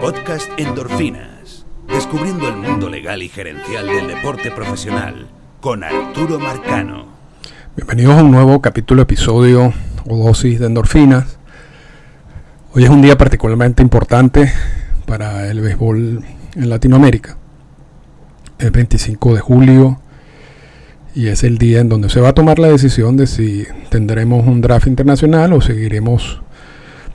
Podcast 0.00 0.48
Endorfinas. 0.56 1.66
Descubriendo 1.88 2.48
el 2.48 2.56
mundo 2.56 2.88
legal 2.88 3.22
y 3.22 3.28
gerencial 3.28 3.86
del 3.86 4.08
deporte 4.08 4.50
profesional 4.50 5.28
con 5.60 5.84
Arturo 5.84 6.38
Marcano. 6.38 7.06
Bienvenidos 7.76 8.18
a 8.18 8.22
un 8.22 8.30
nuevo 8.30 8.60
capítulo, 8.62 9.02
episodio 9.02 9.72
o 10.08 10.16
dosis 10.16 10.60
de 10.60 10.66
endorfinas. 10.66 11.38
Hoy 12.72 12.84
es 12.84 12.90
un 12.90 13.02
día 13.02 13.18
particularmente 13.18 13.82
importante 13.82 14.52
para 15.06 15.48
el 15.48 15.60
béisbol 15.60 16.24
en 16.54 16.68
Latinoamérica. 16.68 17.36
Es 18.58 18.72
25 18.72 19.34
de 19.34 19.40
julio 19.40 20.00
y 21.14 21.28
es 21.28 21.44
el 21.44 21.58
día 21.58 21.80
en 21.80 21.88
donde 21.88 22.08
se 22.08 22.20
va 22.20 22.30
a 22.30 22.34
tomar 22.34 22.58
la 22.58 22.68
decisión 22.68 23.16
de 23.16 23.26
si 23.26 23.66
tendremos 23.90 24.46
un 24.46 24.60
draft 24.60 24.86
internacional 24.86 25.52
o 25.52 25.60
seguiremos 25.60 26.42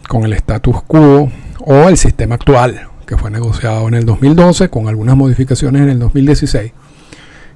con 0.07 0.23
el 0.23 0.33
status 0.33 0.81
quo 0.83 1.31
o 1.70 1.89
el 1.89 1.97
sistema 1.97 2.36
actual 2.36 2.88
que 3.05 3.18
fue 3.18 3.29
negociado 3.29 3.89
en 3.89 3.93
el 3.93 4.05
2012 4.05 4.69
con 4.69 4.87
algunas 4.87 5.18
modificaciones 5.18 5.82
en 5.82 5.89
el 5.89 6.00
2016 6.00 6.71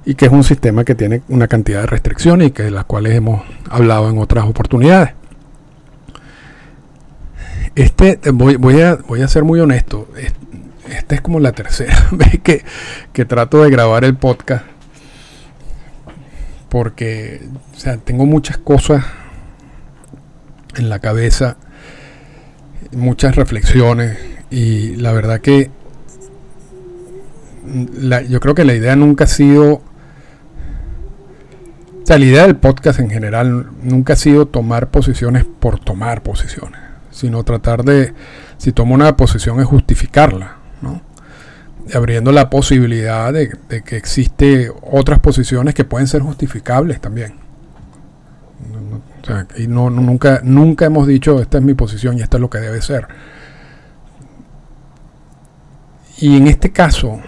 y 0.04 0.14
que 0.14 0.26
es 0.26 0.32
un 0.32 0.44
sistema 0.44 0.84
que 0.84 0.94
tiene 0.94 1.22
una 1.28 1.48
cantidad 1.48 1.80
de 1.80 1.86
restricciones 1.86 2.48
y 2.48 2.50
que 2.50 2.64
de 2.64 2.70
las 2.70 2.84
cuales 2.84 3.14
hemos 3.14 3.42
hablado 3.70 4.10
en 4.10 4.18
otras 4.18 4.44
oportunidades. 4.44 5.14
Este, 7.74 8.18
voy, 8.32 8.56
voy, 8.56 8.82
a, 8.82 8.96
voy 8.96 9.22
a 9.22 9.28
ser 9.28 9.44
muy 9.44 9.60
honesto, 9.60 10.06
esta 10.90 11.14
es 11.14 11.22
como 11.22 11.40
la 11.40 11.52
tercera 11.52 12.08
vez 12.12 12.38
que, 12.42 12.64
que 13.14 13.24
trato 13.24 13.62
de 13.62 13.70
grabar 13.70 14.04
el 14.04 14.14
podcast 14.16 14.66
porque 16.68 17.40
o 17.74 17.78
sea, 17.78 17.96
tengo 17.96 18.26
muchas 18.26 18.58
cosas 18.58 19.06
en 20.76 20.90
la 20.90 20.98
cabeza, 20.98 21.56
muchas 22.92 23.36
reflexiones 23.36 24.18
y 24.50 24.96
la 24.96 25.12
verdad 25.12 25.40
que 25.40 25.70
yo 28.28 28.40
creo 28.40 28.54
que 28.54 28.64
la 28.64 28.74
idea 28.74 28.96
nunca 28.96 29.24
ha 29.24 29.28
sido, 29.28 29.74
o 29.74 29.82
sea, 32.04 32.18
la 32.18 32.24
idea 32.24 32.42
del 32.42 32.56
podcast 32.56 32.98
en 33.00 33.10
general 33.10 33.70
nunca 33.82 34.14
ha 34.14 34.16
sido 34.16 34.46
tomar 34.46 34.90
posiciones 34.90 35.44
por 35.44 35.78
tomar 35.78 36.22
posiciones, 36.22 36.80
sino 37.10 37.44
tratar 37.44 37.84
de, 37.84 38.12
si 38.58 38.72
tomo 38.72 38.94
una 38.94 39.16
posición 39.16 39.60
es 39.60 39.66
justificarla, 39.66 40.56
¿no? 40.80 41.00
abriendo 41.94 42.32
la 42.32 42.50
posibilidad 42.50 43.32
de, 43.32 43.50
que 43.84 43.96
existe 43.96 44.70
otras 44.82 45.18
posiciones 45.20 45.74
que 45.74 45.84
pueden 45.84 46.06
ser 46.06 46.22
justificables 46.22 47.00
también. 47.00 47.41
Y 49.56 49.66
no, 49.66 49.90
nunca, 49.90 50.40
nunca 50.42 50.86
hemos 50.86 51.06
dicho 51.06 51.40
esta 51.40 51.58
es 51.58 51.64
mi 51.64 51.74
posición 51.74 52.18
y 52.18 52.22
esto 52.22 52.36
es 52.36 52.40
lo 52.40 52.50
que 52.50 52.58
debe 52.58 52.82
ser. 52.82 53.06
Y 56.18 56.36
en 56.36 56.46
este 56.46 56.72
caso, 56.72 57.20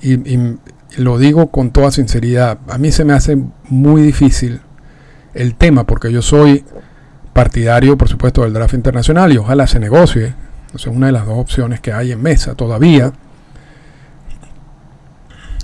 y, 0.00 0.14
y 0.14 0.58
lo 0.96 1.18
digo 1.18 1.50
con 1.50 1.70
toda 1.70 1.90
sinceridad, 1.90 2.58
a 2.68 2.78
mí 2.78 2.92
se 2.92 3.04
me 3.04 3.12
hace 3.12 3.38
muy 3.68 4.02
difícil 4.02 4.60
el 5.34 5.54
tema 5.56 5.84
porque 5.84 6.12
yo 6.12 6.22
soy 6.22 6.64
partidario, 7.32 7.98
por 7.98 8.08
supuesto, 8.08 8.42
del 8.42 8.52
draft 8.52 8.74
internacional 8.74 9.32
y 9.32 9.38
ojalá 9.38 9.66
se 9.66 9.80
negocie 9.80 10.34
una 10.86 11.06
de 11.06 11.12
las 11.12 11.26
dos 11.26 11.38
opciones 11.38 11.80
que 11.80 11.92
hay 11.92 12.12
en 12.12 12.22
mesa 12.22 12.54
todavía. 12.54 13.12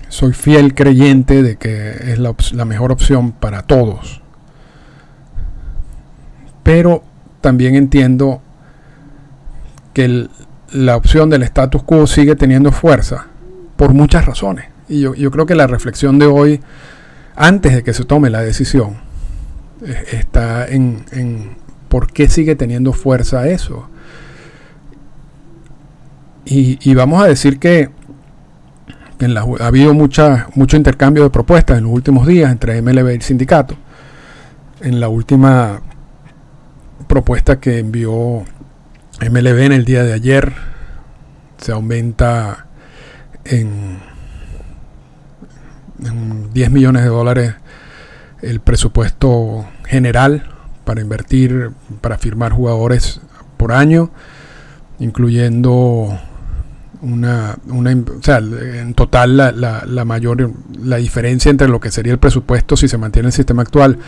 Soy 0.08 0.32
fiel 0.32 0.74
creyente 0.74 1.42
de 1.42 1.56
que 1.56 2.12
es 2.12 2.18
la, 2.18 2.64
mejor 2.64 2.92
opción 2.92 3.32
para 3.32 3.62
todos. 3.62 4.19
Pero 6.62 7.02
también 7.40 7.74
entiendo 7.74 8.42
que 9.92 10.28
la 10.72 10.96
opción 10.96 11.30
del 11.30 11.42
status 11.42 11.82
quo 11.82 12.06
sigue 12.06 12.36
teniendo 12.36 12.72
fuerza 12.72 13.26
por 13.76 13.94
muchas 13.94 14.26
razones. 14.26 14.66
Y 14.88 15.00
yo, 15.00 15.30
creo 15.30 15.46
que 15.46 15.54
la 15.54 15.66
reflexión 15.66 16.18
de 16.18 16.26
hoy, 16.26 16.60
antes 17.36 17.74
de 17.74 17.82
que 17.82 17.94
se 17.94 18.04
tome 18.04 18.28
la 18.30 18.42
decisión, 18.42 18.96
eh, 19.84 20.04
está 20.12 20.66
en, 20.66 21.04
en 21.12 21.56
por 21.88 22.12
qué 22.12 22.28
sigue 22.28 22.56
teniendo 22.56 22.92
fuerza 22.92 23.48
eso. 23.48 23.88
Y, 26.52 26.94
vamos 26.94 27.22
a 27.22 27.28
decir 27.28 27.60
que, 27.60 27.90
ha 29.20 29.66
habido 29.66 29.94
mucha, 29.94 30.48
mucho 30.56 30.76
intercambio 30.76 31.22
de 31.22 31.30
propuestas 31.30 31.78
en 31.78 31.84
los 31.84 31.92
últimos 31.92 32.26
días 32.26 32.50
entre 32.50 32.82
MLB 32.82 33.10
y 33.10 33.14
el 33.14 33.22
sindicato. 33.22 33.76
En 34.80 34.98
la 34.98 35.08
última 35.08 35.80
propuesta 37.10 37.58
que 37.58 37.80
envió 37.80 38.44
MLB 39.20 39.58
en 39.62 39.72
el 39.72 39.84
día 39.84 40.04
de 40.04 40.12
ayer, 40.12 40.52
se 41.58 41.72
aumenta 41.72 42.66
en, 43.44 43.98
en 46.04 46.52
10 46.52 46.70
millones 46.70 47.02
de 47.02 47.08
dólares 47.08 47.54
el 48.42 48.60
presupuesto 48.60 49.66
general 49.86 50.54
para 50.84 51.00
invertir, 51.00 51.72
para 52.00 52.16
firmar 52.16 52.52
jugadores 52.52 53.20
por 53.56 53.72
año, 53.72 54.12
incluyendo 55.00 56.16
una, 57.02 57.58
una 57.68 57.92
o 57.92 58.22
sea, 58.22 58.38
en 58.38 58.94
total 58.94 59.36
la, 59.36 59.52
la, 59.52 60.04
mayor 60.04 60.52
la 60.82 60.96
diferencia 60.96 61.50
entre 61.50 61.68
lo 61.68 61.80
que 61.80 61.90
sería 61.90 62.12
el 62.12 62.18
presupuesto 62.18 62.76
si 62.76 62.88
se 62.88 62.98
mantiene 62.98 63.28
el 63.28 63.32
sistema 63.32 63.62
actual 63.62 63.98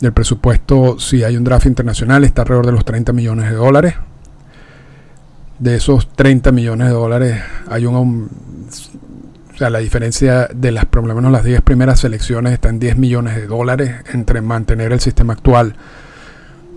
del 0.00 0.12
presupuesto 0.12 0.98
si 0.98 1.24
hay 1.24 1.36
un 1.36 1.44
draft 1.44 1.66
internacional 1.66 2.24
está 2.24 2.42
alrededor 2.42 2.66
de 2.66 2.72
los 2.72 2.84
30 2.84 3.12
millones 3.12 3.50
de 3.50 3.56
dólares. 3.56 3.94
De 5.58 5.76
esos 5.76 6.12
30 6.14 6.52
millones 6.52 6.88
de 6.88 6.94
dólares 6.94 7.42
hay 7.68 7.86
un 7.86 8.28
o 9.54 9.56
sea 9.56 9.70
la 9.70 9.78
diferencia 9.78 10.48
de 10.52 10.72
las 10.72 10.84
por 10.84 11.06
lo 11.06 11.14
menos 11.14 11.30
las 11.30 11.44
10 11.44 11.62
primeras 11.62 12.00
selecciones 12.00 12.52
está 12.52 12.68
en 12.68 12.80
10 12.80 12.96
millones 12.98 13.36
de 13.36 13.46
dólares 13.46 13.94
entre 14.12 14.40
mantener 14.40 14.92
el 14.92 15.00
sistema 15.00 15.34
actual 15.34 15.76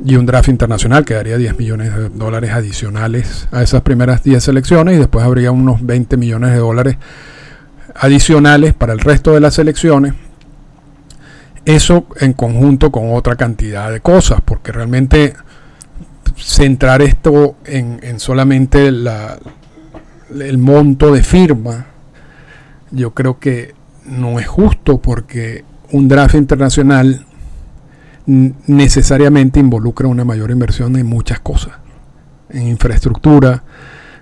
y 0.06 0.16
un 0.16 0.26
draft 0.26 0.50
internacional 0.50 1.06
que 1.06 1.16
daría 1.16 1.38
10 1.38 1.58
millones 1.58 1.96
de 1.96 2.10
dólares 2.10 2.52
adicionales 2.52 3.48
a 3.52 3.64
esas 3.64 3.82
primeras 3.82 4.24
10 4.24 4.44
selecciones 4.44 4.96
y 4.96 5.00
después 5.00 5.26
habría 5.26 5.52
unos 5.52 5.86
20 5.86 6.18
millones 6.18 6.52
de 6.52 6.58
dólares 6.58 6.98
adicionales 7.96 8.74
para 8.74 8.94
el 8.94 9.00
resto 9.00 9.34
de 9.34 9.40
las 9.40 9.56
selecciones. 9.56 10.14
Eso 11.66 12.08
en 12.20 12.34
conjunto 12.34 12.92
con 12.92 13.14
otra 13.14 13.36
cantidad 13.36 13.92
de 13.92 14.00
cosas, 14.00 14.40
porque 14.46 14.72
realmente 14.72 15.34
centrar 16.38 17.02
esto 17.02 17.58
en, 17.66 18.20
solamente 18.20 18.92
la, 18.92 19.38
el 20.40 20.58
monto 20.58 21.12
de 21.12 21.24
firma, 21.24 21.88
yo 22.92 23.14
creo 23.14 23.40
que 23.40 23.74
no 24.06 24.40
es 24.40 24.48
justo 24.48 25.02
porque 25.02 25.66
un 25.92 26.08
draft 26.08 26.36
internacional 26.36 27.26
necesariamente 28.28 29.60
involucra 29.60 30.08
una 30.08 30.26
mayor 30.26 30.52
inversión 30.52 30.98
en 30.98 31.06
muchas 31.06 31.40
cosas, 31.40 31.74
en 32.50 32.68
infraestructura, 32.68 33.64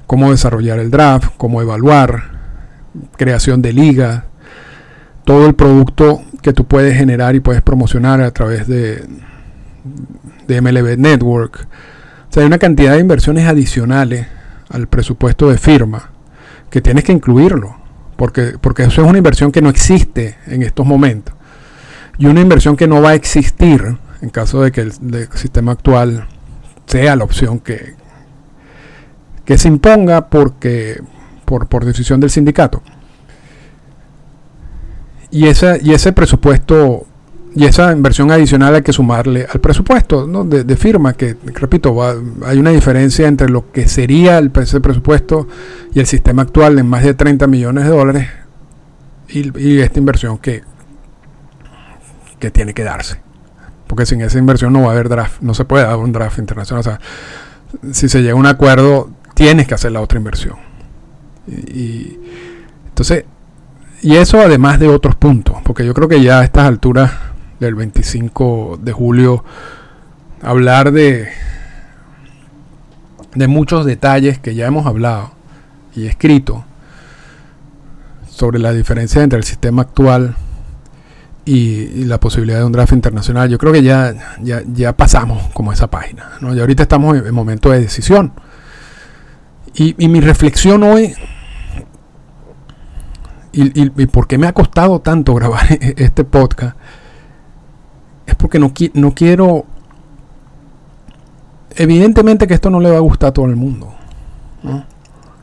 cómo 0.06 0.32
desarrollar 0.32 0.80
el 0.80 0.92
draft, 0.92 1.32
cómo 1.38 1.62
evaluar, 1.62 2.36
creación 3.18 3.64
de 3.64 3.74
ligas, 3.74 4.24
todo 5.24 5.48
el 5.48 5.56
producto 5.56 6.22
que 6.44 6.54
tú 6.54 6.66
puedes 6.66 6.96
generar 6.96 7.34
y 7.36 7.40
puedes 7.40 7.64
promocionar 7.64 8.22
a 8.22 8.30
través 8.30 8.68
de, 8.68 9.04
de 10.48 10.62
MLB 10.62 10.98
Network. 11.00 11.68
O 12.30 12.32
sea, 12.32 12.44
hay 12.44 12.48
una 12.48 12.60
cantidad 12.60 12.94
de 12.94 13.00
inversiones 13.00 13.48
adicionales 13.48 14.28
al 14.70 14.88
presupuesto 14.88 15.50
de 15.50 15.58
firma 15.58 16.12
que 16.70 16.82
tienes 16.82 17.04
que 17.04 17.12
incluirlo, 17.12 17.76
porque, 18.18 18.54
porque 18.62 18.84
eso 18.84 19.02
es 19.02 19.08
una 19.08 19.18
inversión 19.18 19.52
que 19.52 19.64
no 19.64 19.70
existe 19.70 20.38
en 20.46 20.62
estos 20.62 20.86
momentos 20.86 21.35
y 22.18 22.28
una 22.28 22.42
inversión 22.42 22.76
que 22.76 22.88
no 22.88 23.02
va 23.02 23.12
a 23.12 23.16
existir 23.16 23.98
en 24.22 24.30
caso 24.30 24.62
de 24.62 24.72
que 24.72 24.82
el, 24.82 24.92
sistema 25.36 25.74
actual 25.74 26.28
sea 26.86 27.16
la 27.16 27.24
opción 27.24 27.60
que, 27.60 27.94
que 29.44 29.58
se 29.58 29.68
imponga 29.68 30.30
porque, 30.30 31.02
por, 31.46 31.68
por 31.68 31.86
decisión 31.86 32.20
del 32.20 32.30
sindicato. 32.30 32.82
Y, 35.32 35.48
esa, 35.48 35.78
y 35.82 35.94
ese 35.94 36.12
presupuesto 36.14 37.06
y 37.56 37.66
esa 37.66 37.94
inversión 37.94 38.32
adicional 38.32 38.76
hay 38.76 38.82
que 38.82 38.92
sumarle 38.92 39.48
al 39.50 39.62
presupuesto 39.62 40.28
de, 40.44 40.76
firma, 40.76 41.14
que 41.14 41.38
repito, 41.54 41.96
hay 42.46 42.58
una 42.58 42.72
diferencia 42.72 43.30
entre 43.30 43.48
lo 43.48 43.72
que 43.72 43.88
sería 43.88 44.38
el, 44.40 44.52
ese 44.56 44.82
presupuesto 44.82 45.48
y 45.94 46.00
el 46.02 46.06
sistema 46.06 46.42
actual 46.42 46.80
en 46.80 46.88
más 46.88 47.04
de 47.04 47.14
30 47.14 47.48
millones 47.48 47.86
de 47.86 47.90
dólares 47.92 48.28
y, 49.30 49.58
y 49.58 49.80
esta 49.80 50.00
inversión 50.00 50.38
que, 50.38 50.64
tiene 52.52 52.74
que 52.74 52.84
darse. 52.84 53.20
Porque 53.88 54.06
sin 54.06 54.22
esa 54.22 54.38
inversión 54.38 54.74
no 54.74 54.82
va 54.82 54.90
a 54.90 54.92
haber 54.92 55.10
draft, 55.10 55.42
no 55.42 55.54
se 55.54 55.66
puede 55.66 55.86
dar 55.86 55.98
un 55.98 56.12
draft 56.12 56.40
internacional. 56.40 56.80
O 56.80 56.84
sea, 56.84 57.00
si 57.92 58.10
se 58.10 58.22
llega 58.22 58.34
a 58.34 58.38
un 58.38 58.48
acuerdo, 58.48 59.12
tienes 59.34 59.68
que 59.68 59.74
hacer 59.76 59.92
la 59.92 60.02
otra 60.02 60.18
inversión. 60.18 60.56
Y, 61.48 62.18
entonces, 62.88 63.26
y 64.02 64.16
eso 64.16 64.40
además 64.40 64.80
de 64.80 64.88
otros 64.88 65.16
puntos, 65.16 65.58
porque 65.64 65.86
yo 65.86 65.94
creo 65.94 66.08
que 66.08 66.22
ya 66.22 66.40
a 66.40 66.44
estas 66.44 66.66
alturas 66.66 67.12
del 67.60 67.76
25 67.76 68.80
de 68.82 68.92
julio, 68.92 69.44
hablar 70.42 70.92
de 70.92 71.30
de 73.36 73.48
muchos 73.48 73.86
detalles 73.86 74.40
que 74.40 74.56
ya 74.56 74.66
hemos 74.66 74.88
hablado 74.88 75.32
y 75.94 76.08
escrito 76.08 76.64
sobre 78.30 78.60
la 78.60 78.72
diferencia 78.72 79.22
entre 79.22 79.38
el 79.38 79.44
sistema 79.44 79.84
actual 79.84 80.36
y, 81.46 82.06
la 82.06 82.20
posibilidad 82.20 82.60
de 82.60 82.66
un 82.66 82.72
draft 82.72 82.94
internacional, 82.94 83.50
yo 83.50 83.58
creo 83.58 83.72
que 83.72 83.84
ya, 83.84 84.36
ya, 84.42 84.98
pasamos 84.98 85.48
como 85.54 85.72
esa 85.72 85.88
página. 85.90 86.32
¿no? 86.42 86.56
Y 86.56 86.60
ahorita 86.60 86.84
estamos 86.84 87.16
en, 87.18 87.34
momento 87.34 87.70
de 87.70 87.82
decisión. 87.82 88.34
Y, 89.76 90.08
mi 90.08 90.22
reflexión 90.22 90.84
hoy, 90.84 91.14
y, 93.52 94.02
y, 94.02 94.06
por 94.08 94.28
qué 94.28 94.38
me 94.38 94.48
ha 94.48 94.54
costado 94.54 95.00
tanto 95.02 95.34
grabar 95.36 95.66
este 95.80 96.24
podcast, 96.24 96.76
es 98.26 98.36
porque 98.36 98.60
no, 98.60 98.74
no 98.94 99.14
quiero... 99.14 99.66
Evidentemente 101.78 102.48
que 102.48 102.54
esto 102.54 102.70
no 102.70 102.80
le 102.80 102.90
va 102.90 102.98
a 102.98 103.02
gustar 103.02 103.30
a 103.30 103.34
todo 103.34 103.46
el 103.46 103.58
mundo. 103.58 103.94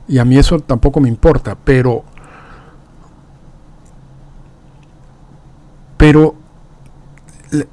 Y 0.09 0.19
a 0.19 0.25
mí 0.25 0.37
eso 0.39 0.59
tampoco 0.61 0.99
me 0.99 1.09
importa, 1.09 1.57
pero 1.63 2.05
Pero 6.03 6.35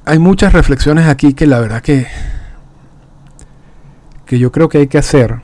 hay 0.06 0.20
muchas 0.20 0.54
reflexiones 0.54 1.08
aquí 1.08 1.34
que 1.34 1.48
la 1.48 1.60
verdad 1.60 1.82
que, 1.82 2.06
que 4.28 4.38
yo 4.38 4.52
creo 4.52 4.70
que 4.70 4.78
hay 4.78 4.88
que 4.88 5.00
hacer. 5.00 5.42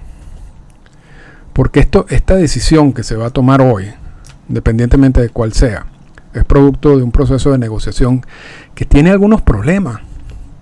Porque 1.52 1.80
esto, 1.80 2.06
esta 2.10 2.36
decisión 2.36 2.94
que 2.94 3.02
se 3.02 3.16
va 3.16 3.26
a 3.26 3.30
tomar 3.32 3.60
hoy, 3.60 3.88
independientemente 4.48 5.20
de 5.20 5.30
cuál 5.30 5.54
sea, 5.54 5.88
es 6.32 6.46
producto 6.46 6.96
de 6.96 7.02
un 7.02 7.12
proceso 7.12 7.52
de 7.52 7.58
negociación 7.58 8.24
que 8.76 8.86
tiene 8.86 9.10
algunos 9.10 9.42
problemas. 9.42 10.02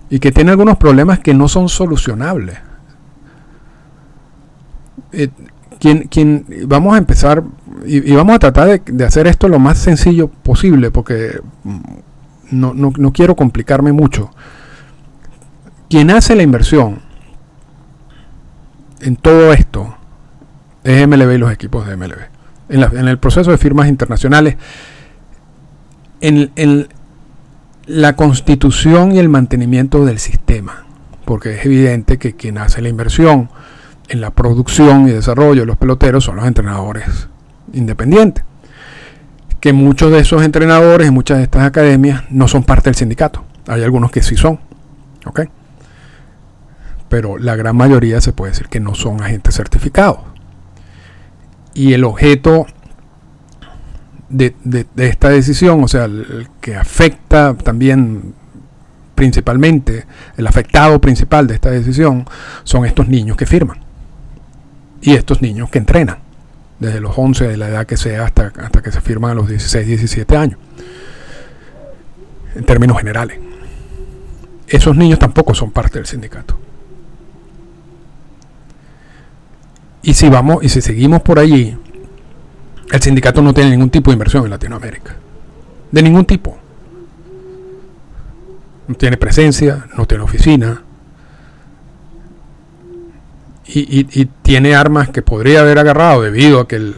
Y 0.08 0.18
que 0.18 0.32
tiene 0.32 0.52
algunos 0.52 0.78
problemas 0.78 1.18
que 1.18 1.34
no 1.34 1.46
son 1.46 1.68
solucionables. 1.68 2.56
Eh, 5.12 5.28
vamos 6.66 6.94
a 6.94 6.98
empezar 6.98 7.44
y, 7.84 8.14
vamos 8.14 8.36
a 8.36 8.38
tratar 8.38 8.80
de, 8.80 9.04
hacer 9.04 9.26
esto 9.26 9.46
lo 9.46 9.58
más 9.58 9.76
sencillo 9.76 10.28
posible, 10.28 10.90
porque 10.90 11.38
no, 12.54 12.74
no, 12.74 12.92
no 12.96 13.12
quiero 13.12 13.36
complicarme 13.36 13.92
mucho. 13.92 14.30
Quien 15.88 16.10
hace 16.10 16.34
la 16.34 16.42
inversión 16.42 17.00
en 19.00 19.16
todo 19.16 19.52
esto 19.52 19.96
es 20.82 21.06
MLB 21.06 21.32
y 21.32 21.38
los 21.38 21.52
equipos 21.52 21.86
de 21.86 21.96
MLB. 21.96 22.18
En, 22.68 23.08
el 23.08 23.18
proceso 23.18 23.50
de 23.50 23.58
firmas 23.58 23.88
internacionales, 23.88 24.56
en, 26.20 26.50
en, 26.56 26.88
la 27.86 28.16
constitución 28.16 29.12
y 29.12 29.18
el 29.18 29.28
mantenimiento 29.28 30.06
del 30.06 30.18
sistema, 30.18 30.86
porque 31.26 31.56
es 31.56 31.66
evidente 31.66 32.16
que 32.16 32.34
quien 32.34 32.56
hace 32.56 32.80
la 32.80 32.88
inversión 32.88 33.50
en 34.08 34.22
la 34.22 34.30
producción 34.30 35.06
y 35.06 35.10
desarrollo 35.10 35.60
de 35.60 35.66
los 35.66 35.76
peloteros 35.76 36.24
son 36.24 36.36
los 36.36 36.46
entrenadores 36.46 37.28
independientes 37.74 38.42
que 39.64 39.72
muchos 39.72 40.12
de 40.12 40.18
esos 40.18 40.42
entrenadores 40.42 41.10
muchas 41.10 41.38
de 41.38 41.44
estas 41.44 41.62
academias 41.62 42.24
no 42.28 42.48
son 42.48 42.64
parte 42.64 42.90
del 42.90 42.96
sindicato. 42.96 43.46
Hay 43.66 43.82
algunos 43.82 44.10
que 44.10 44.22
sí 44.22 44.36
son. 44.36 44.60
¿Ok? 45.24 45.44
Pero 47.08 47.38
la 47.38 47.56
gran 47.56 47.74
mayoría 47.74 48.20
se 48.20 48.34
puede 48.34 48.52
decir 48.52 48.68
que 48.68 48.78
no 48.78 48.94
son 48.94 49.22
agentes 49.22 49.54
certificados. 49.54 50.18
Y 51.72 51.94
el 51.94 52.04
objeto 52.04 52.66
de, 54.28 54.54
esta 54.98 55.30
decisión, 55.30 55.82
o 55.82 55.88
sea, 55.88 56.04
el, 56.04 56.46
que 56.60 56.76
afecta 56.76 57.54
también 57.54 58.34
principalmente, 59.14 60.04
el 60.36 60.46
afectado 60.46 61.00
principal 61.00 61.46
de 61.46 61.54
esta 61.54 61.70
decisión, 61.70 62.26
son 62.64 62.84
estos 62.84 63.08
niños 63.08 63.38
que 63.38 63.46
firman. 63.46 63.78
Y 65.00 65.14
estos 65.14 65.40
niños 65.40 65.70
que 65.70 65.78
entrenan 65.78 66.23
desde 66.78 67.00
los 67.00 67.16
11, 67.16 67.48
de 67.48 67.56
la 67.56 67.68
edad 67.68 67.86
que 67.86 67.96
sea, 67.96 68.24
hasta, 68.24 68.52
hasta 68.56 68.82
que 68.82 68.90
se 68.90 69.00
firman 69.00 69.32
a 69.32 69.34
los 69.34 69.48
16, 69.48 69.86
17 69.86 70.36
años, 70.36 70.58
en 72.54 72.64
términos 72.64 72.98
generales. 72.98 73.38
Esos 74.66 74.96
niños 74.96 75.18
tampoco 75.18 75.54
son 75.54 75.70
parte 75.70 75.98
del 75.98 76.06
sindicato. 76.06 76.58
Y 80.02 80.14
si 80.14 80.28
vamos 80.28 80.62
y 80.62 80.68
si 80.68 80.80
seguimos 80.82 81.22
por 81.22 81.38
allí, 81.38 81.76
el 82.92 83.02
sindicato 83.02 83.40
no 83.40 83.54
tiene 83.54 83.70
ningún 83.70 83.90
tipo 83.90 84.10
de 84.10 84.14
inversión 84.14 84.44
en 84.44 84.50
Latinoamérica. 84.50 85.16
De 85.90 86.02
ningún 86.02 86.26
tipo. 86.26 86.58
No 88.86 88.94
tiene 88.94 89.16
presencia, 89.16 89.86
no 89.96 90.06
tiene 90.06 90.24
oficina, 90.24 90.82
y, 93.66 94.26
tiene 94.42 94.74
armas 94.74 95.08
que 95.08 95.22
podría 95.22 95.60
haber 95.60 95.78
agarrado 95.78 96.22
debido 96.22 96.60
a 96.60 96.68
que, 96.68 96.92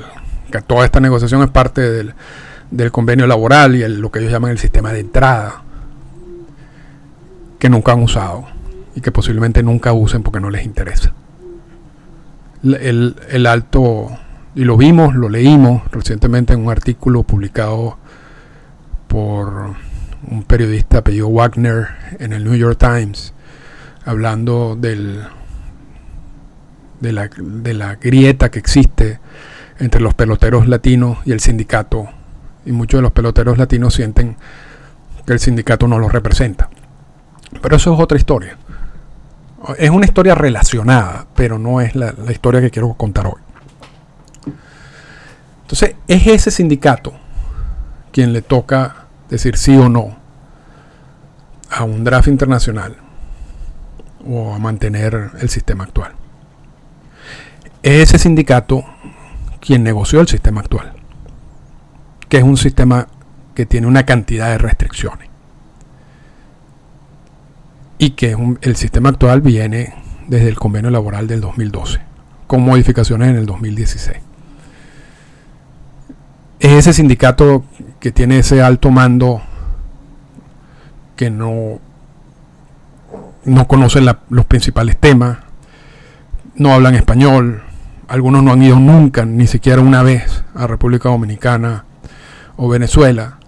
toda 0.66 0.84
esta 0.84 1.00
negociación 1.00 1.42
es 1.42 1.50
parte 1.50 1.80
del, 1.80 2.92
convenio 2.92 3.26
laboral 3.26 3.76
y 3.76 3.86
lo 3.88 4.10
que 4.10 4.20
ellos 4.20 4.32
llaman 4.32 4.50
el 4.50 4.58
sistema 4.58 4.92
de 4.92 5.00
entrada, 5.00 5.62
que 7.58 7.68
nunca 7.68 7.92
han 7.92 8.02
usado 8.02 8.46
y 8.94 9.00
que 9.00 9.12
posiblemente 9.12 9.62
nunca 9.62 9.92
usen 9.92 10.22
porque 10.22 10.40
no 10.40 10.50
les 10.50 10.64
interesa. 10.64 11.12
El, 12.62 13.16
el 13.28 13.46
alto, 13.46 14.08
y 14.54 14.64
lo 14.64 14.76
vimos, 14.76 15.14
lo 15.14 15.28
leímos 15.28 15.82
recientemente 15.92 16.54
en 16.54 16.64
un 16.64 16.70
artículo 16.70 17.22
publicado 17.22 17.98
por 19.06 19.74
un 20.28 20.42
periodista 20.42 20.98
apellido 20.98 21.28
Wagner 21.28 21.88
en 22.18 22.32
el 22.32 22.44
New 22.44 22.54
York 22.54 22.78
Times, 22.78 23.34
hablando 24.04 24.74
del 24.74 25.22
de 27.06 27.12
la, 27.12 27.30
de 27.36 27.72
la 27.72 27.94
grieta 27.94 28.50
que 28.50 28.58
existe 28.58 29.20
entre 29.78 30.00
los 30.00 30.14
peloteros 30.14 30.66
latinos 30.66 31.18
y 31.24 31.30
el 31.30 31.40
sindicato. 31.40 32.08
Y 32.64 32.72
muchos 32.72 32.98
de 32.98 33.02
los 33.02 33.12
peloteros 33.12 33.58
latinos 33.58 33.94
sienten 33.94 34.36
que 35.24 35.32
el 35.32 35.38
sindicato 35.38 35.86
no 35.86 36.00
los 36.00 36.12
representa. 36.12 36.68
Pero 37.62 37.76
eso 37.76 37.94
es 37.94 38.00
otra 38.00 38.18
historia. 38.18 38.58
Es 39.78 39.90
una 39.90 40.04
historia 40.04 40.34
relacionada, 40.34 41.26
pero 41.36 41.58
no 41.58 41.80
es 41.80 41.94
la, 41.94 42.12
la 42.12 42.32
historia 42.32 42.60
que 42.60 42.70
quiero 42.70 42.92
contar 42.94 43.26
hoy. 43.26 43.40
Entonces, 45.62 45.94
es 46.08 46.26
ese 46.26 46.50
sindicato 46.50 47.12
quien 48.12 48.32
le 48.32 48.42
toca 48.42 49.06
decir 49.28 49.56
sí 49.56 49.76
o 49.76 49.88
no 49.88 50.16
a 51.70 51.84
un 51.84 52.02
draft 52.02 52.28
internacional 52.28 52.96
o 54.28 54.54
a 54.54 54.58
mantener 54.58 55.30
el 55.40 55.48
sistema 55.48 55.84
actual 55.84 56.12
es 57.86 58.02
ese 58.02 58.18
sindicato 58.18 58.84
quien 59.60 59.84
negoció 59.84 60.20
el 60.20 60.26
sistema 60.26 60.60
actual, 60.60 60.94
que 62.28 62.38
es 62.38 62.42
un 62.42 62.56
sistema 62.56 63.06
que 63.54 63.64
tiene 63.64 63.86
una 63.86 64.04
cantidad 64.04 64.48
de 64.48 64.58
restricciones. 64.58 65.28
Y 67.98 68.10
que 68.10 68.36
el 68.60 68.74
sistema 68.74 69.10
actual 69.10 69.40
viene 69.40 69.94
desde 70.26 70.48
el 70.48 70.56
convenio 70.56 70.90
laboral 70.90 71.28
del 71.28 71.40
2012, 71.40 72.00
con 72.48 72.62
modificaciones 72.62 73.28
en 73.28 73.36
el 73.36 73.46
2016. 73.46 74.18
Es 76.58 76.72
ese 76.72 76.92
sindicato 76.92 77.64
que 78.00 78.10
tiene 78.10 78.40
ese 78.40 78.62
alto 78.62 78.90
mando 78.90 79.42
que 81.14 81.30
no, 81.30 81.78
no 83.44 83.68
conoce 83.68 84.00
los 84.00 84.46
principales 84.46 84.96
temas, 84.96 85.38
no 86.56 86.72
hablan 86.72 86.96
español, 86.96 87.62
algunos 88.08 88.42
no 88.42 88.52
han 88.52 88.62
ido 88.62 88.78
nunca, 88.78 89.24
ni 89.24 89.46
siquiera 89.46 89.80
una 89.80 90.02
vez, 90.02 90.44
a 90.54 90.66
República 90.66 91.08
Dominicana 91.08 91.84
o 92.56 92.68
Venezuela, 92.68 93.38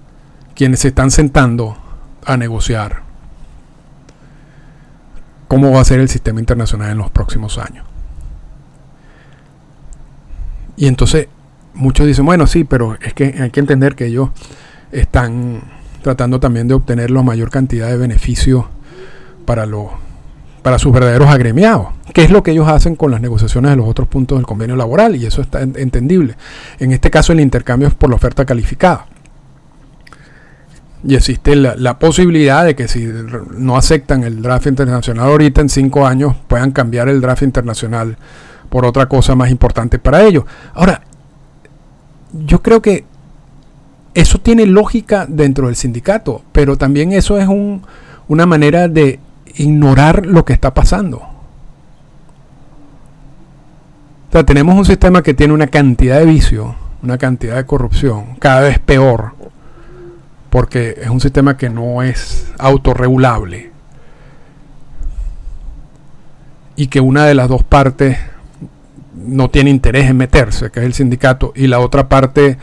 quienes 0.55 0.81
se 0.81 0.89
están 0.89 1.11
sentando 1.11 1.77
a 2.25 2.37
negociar 2.37 3.03
cómo 5.47 5.73
va 5.73 5.81
a 5.81 5.85
ser 5.85 6.01
el 6.01 6.09
sistema 6.09 6.41
internacional 6.41 6.91
en 6.91 6.99
los 6.99 7.11
próximos 7.11 7.59
años. 7.59 7.85
Y 10.77 10.87
entonces 10.87 11.29
muchos 11.75 12.07
dicen, 12.07 12.27
bueno, 12.27 12.47
sí, 12.47 12.65
pero 12.65 12.97
es 13.01 13.15
que 13.15 13.35
hay 13.41 13.51
que 13.51 13.61
entender 13.61 13.95
que 13.95 14.07
ellos 14.07 14.31
están 14.93 15.63
tratando 16.03 16.39
también 16.39 16.69
de 16.69 16.75
obtener 16.75 17.11
la 17.11 17.23
mayor 17.23 17.51
cantidad 17.51 17.89
de 17.89 17.97
beneficios 17.97 18.67
para 19.45 19.67
los 19.67 19.89
para 20.69 20.79
sus 20.79 20.93
verdaderos 20.93 21.31
agremiados, 21.31 21.87
que 22.13 22.23
es 22.23 22.31
lo 22.31 22.43
que 22.43 22.51
ellos 22.51 22.69
hacen 22.69 22.95
con 22.95 23.11
las 23.11 23.23
negociaciones 23.23 23.71
de 23.71 23.79
los 23.79 23.89
otros 23.89 24.07
puntos 24.07 24.37
del 24.37 24.45
convenio 24.45 24.77
laboral, 24.77 25.17
y 25.17 25.25
eso 25.25 25.41
está 25.41 25.63
entendible. 25.63 26.37
En 26.79 26.93
este 26.93 27.11
caso 27.11 27.33
el 27.33 27.41
intercambio 27.41 27.89
es 27.89 27.95
por 27.95 28.11
la 28.11 28.17
oferta 28.17 28.45
calificada. 28.45 29.07
Y 31.03 31.15
existe 31.15 31.57
la, 31.57 31.99
posibilidad 31.99 32.67
de 32.67 32.77
que 32.77 32.87
si 32.87 33.09
no 33.57 33.79
aceptan 33.79 34.25
el 34.25 34.43
draft 34.43 34.67
internacional 34.67 35.31
ahorita, 35.31 35.63
en 35.63 35.71
cinco 35.71 36.07
años 36.07 36.37
puedan 36.49 36.71
cambiar 36.73 37.09
el 37.09 37.23
draft 37.23 37.45
internacional 37.45 38.19
por 38.69 38.85
otra 38.85 39.07
cosa 39.07 39.35
más 39.35 39.51
importante 39.51 39.99
para 39.99 40.23
ellos. 40.23 40.45
Ahora, 40.75 41.01
yo 42.45 42.61
creo 42.61 42.83
que 42.83 43.07
eso 44.13 44.39
tiene 44.39 44.67
lógica 44.67 45.25
dentro 45.27 45.69
del 45.69 45.77
sindicato, 45.77 46.43
pero 46.53 46.77
también 46.77 47.13
eso 47.13 47.39
es 47.39 47.49
un, 47.49 47.87
una 48.29 48.45
manera 48.45 48.87
de 48.89 49.19
ignorar 49.59 50.27
lo 50.27 50.45
que 50.45 50.53
está 50.53 50.73
pasando. 50.73 51.19
O 54.29 54.33
sea, 54.33 54.45
tenemos 54.45 54.77
un 54.77 54.85
sistema 54.85 55.23
que 55.23 55.35
tiene 55.35 55.55
una 55.55 55.67
cantidad 55.67 56.19
de 56.19 56.27
vicio, 56.27 56.77
una 57.03 57.19
cantidad 57.19 57.57
de 57.57 57.67
corrupción, 57.67 58.37
cada 58.39 58.61
vez 58.61 58.79
peor, 58.79 59.33
porque 60.51 60.97
es 61.01 61.09
un 61.09 61.21
sistema 61.21 61.57
que 61.57 61.71
no 61.71 62.03
es 62.03 62.53
autorregulable. 62.59 63.73
Y 66.77 66.87
que 66.87 67.01
una 67.01 67.25
de 67.25 67.35
las 67.35 67.49
dos 67.49 67.63
partes 67.63 68.19
no 69.15 69.51
tiene 69.51 69.71
interés 69.71 70.09
en 70.09 70.17
meterse, 70.17 70.71
que 70.71 70.81
es 70.81 70.87
el 70.87 70.95
sindicato, 70.95 71.53
y 71.57 71.67
la 71.67 71.81
otra 71.81 72.09
parte 72.09 72.59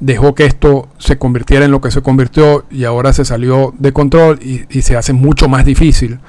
dejó 0.00 0.34
que 0.34 0.46
esto 0.46 0.88
se 0.98 1.18
convirtiera 1.18 1.64
en 1.64 1.70
lo 1.70 1.80
que 1.80 1.90
se 1.90 2.02
convirtió 2.02 2.64
y 2.70 2.84
ahora 2.84 3.12
se 3.12 3.24
salió 3.24 3.74
de 3.78 3.92
control 3.92 4.38
y, 4.42 4.82
se 4.82 4.96
hace 4.96 5.12
mucho 5.12 5.48
más 5.48 5.64
difícil 5.64 6.20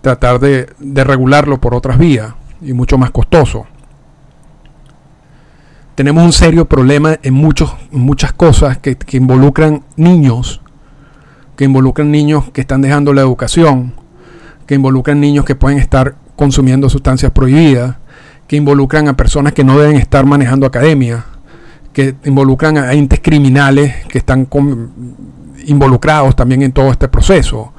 tratar 0.00 0.38
de, 0.38 0.66
regularlo 1.04 1.60
por 1.60 1.74
otras 1.74 1.98
vías 1.98 2.34
y 2.60 2.72
mucho 2.72 2.98
más 2.98 3.10
costoso. 3.10 3.66
Tenemos 5.94 6.24
un 6.24 6.32
serio 6.32 6.66
problema 6.66 7.18
en, 7.22 7.34
muchos, 7.34 7.74
muchas 7.90 8.32
cosas 8.32 8.78
que, 8.78 8.96
que 8.96 9.16
involucran 9.16 9.82
niños, 9.96 10.60
que 11.56 11.64
involucran 11.64 12.12
niños 12.12 12.50
que 12.52 12.60
están 12.60 12.82
dejando 12.82 13.12
la 13.12 13.22
educación, 13.22 13.94
que 14.66 14.76
involucran 14.76 15.20
niños 15.20 15.44
que 15.44 15.56
pueden 15.56 15.78
estar 15.78 16.14
consumiendo 16.36 16.88
sustancias 16.88 17.32
prohibidas, 17.32 17.96
que 18.46 18.56
involucran 18.56 19.08
a 19.08 19.16
personas 19.16 19.54
que 19.54 19.64
no 19.64 19.78
deben 19.78 19.96
estar 19.96 20.24
manejando 20.24 20.66
academia, 20.66 21.24
que 21.98 22.14
involucran 22.26 22.78
a 22.78 22.92
entes 22.92 23.18
criminales 23.20 24.06
que 24.06 24.18
están 24.18 24.46
involucrados 25.66 26.36
también 26.36 26.62
en 26.62 26.70
todo 26.70 26.92
este 26.92 27.08
proceso. 27.08 27.72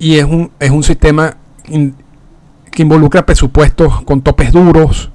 Y 0.00 0.16
es 0.16 0.24
un, 0.24 0.50
es 0.58 0.72
un 0.72 0.82
sistema 0.82 1.36
que 2.72 2.82
involucra 2.82 3.24
presupuestos 3.24 4.02
con 4.02 4.22
topes 4.22 4.50
duros, 4.50 5.12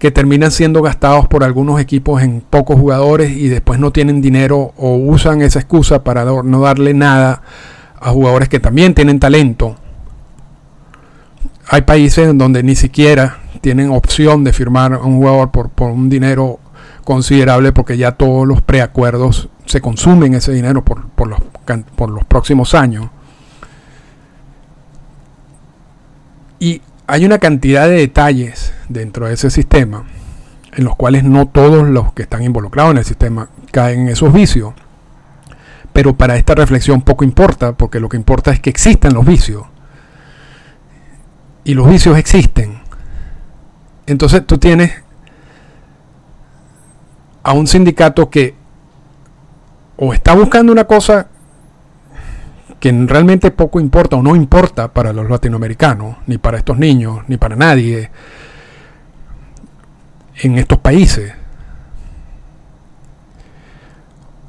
que 0.00 0.10
terminan 0.10 0.50
siendo 0.50 0.82
gastados 0.82 1.28
por 1.28 1.44
algunos 1.44 1.80
equipos 1.80 2.20
en 2.20 2.40
pocos 2.40 2.74
jugadores 2.74 3.30
y 3.30 3.46
después 3.46 3.78
no 3.78 3.92
tienen 3.92 4.20
dinero 4.20 4.72
o 4.76 4.96
usan 4.96 5.40
esa 5.40 5.60
excusa 5.60 6.02
para 6.02 6.24
no 6.24 6.60
darle 6.62 6.94
nada 6.94 7.42
a 8.00 8.10
jugadores 8.10 8.48
que 8.48 8.58
también 8.58 8.92
tienen 8.92 9.20
talento 9.20 9.76
hay 11.70 11.82
países 11.82 12.36
donde 12.36 12.62
ni 12.62 12.74
siquiera 12.74 13.38
tienen 13.60 13.90
opción 13.90 14.42
de 14.42 14.52
firmar 14.52 14.94
a 14.94 14.98
un 14.98 15.18
jugador 15.18 15.50
por, 15.50 15.90
un 15.90 16.08
dinero 16.08 16.60
considerable 17.08 17.72
porque 17.72 17.96
ya 17.96 18.12
todos 18.12 18.46
los 18.46 18.60
preacuerdos 18.60 19.48
se 19.64 19.80
consumen 19.80 20.34
ese 20.34 20.52
dinero 20.52 20.84
por, 20.84 21.26
los, 21.26 21.40
por 21.96 22.10
los 22.10 22.22
próximos 22.26 22.74
años. 22.74 23.06
Y 26.58 26.82
hay 27.06 27.24
una 27.24 27.38
cantidad 27.38 27.88
de 27.88 27.94
detalles 27.94 28.74
dentro 28.90 29.26
de 29.26 29.32
ese 29.32 29.48
sistema 29.48 30.04
en 30.74 30.84
los 30.84 30.96
cuales 30.96 31.24
no 31.24 31.48
todos 31.48 31.88
los 31.88 32.12
que 32.12 32.24
están 32.24 32.42
involucrados 32.42 32.90
en 32.90 32.98
el 32.98 33.06
sistema 33.06 33.48
caen 33.72 34.00
en 34.00 34.08
esos 34.08 34.30
vicios. 34.30 34.74
Pero 35.94 36.14
para 36.14 36.36
esta 36.36 36.54
reflexión 36.54 37.00
poco 37.00 37.24
importa, 37.24 37.72
porque 37.72 38.00
lo 38.00 38.10
que 38.10 38.18
importa 38.18 38.50
es 38.50 38.60
que 38.60 38.68
existan 38.68 39.14
los 39.14 39.24
vicios 39.24 39.64
y 41.64 41.72
los 41.72 41.88
vicios 41.88 42.18
existen. 42.18 42.82
Entonces 44.06 44.46
tú 44.46 44.58
tienes 44.58 45.07
a 47.42 47.52
un 47.52 47.66
sindicato 47.66 48.30
que 48.30 48.54
o 49.96 50.12
está 50.12 50.34
buscando 50.34 50.72
una 50.72 50.84
cosa 50.84 51.28
que 52.78 52.92
realmente 52.92 53.50
poco 53.50 53.80
importa 53.80 54.16
o 54.16 54.22
no 54.22 54.36
importa 54.36 54.92
para 54.92 55.12
los 55.12 55.28
latinoamericanos, 55.28 56.16
ni 56.26 56.38
para 56.38 56.58
estos 56.58 56.78
niños, 56.78 57.20
ni 57.26 57.36
para 57.36 57.56
nadie 57.56 58.10
en 60.36 60.58
estos 60.58 60.78
países. 60.78 61.32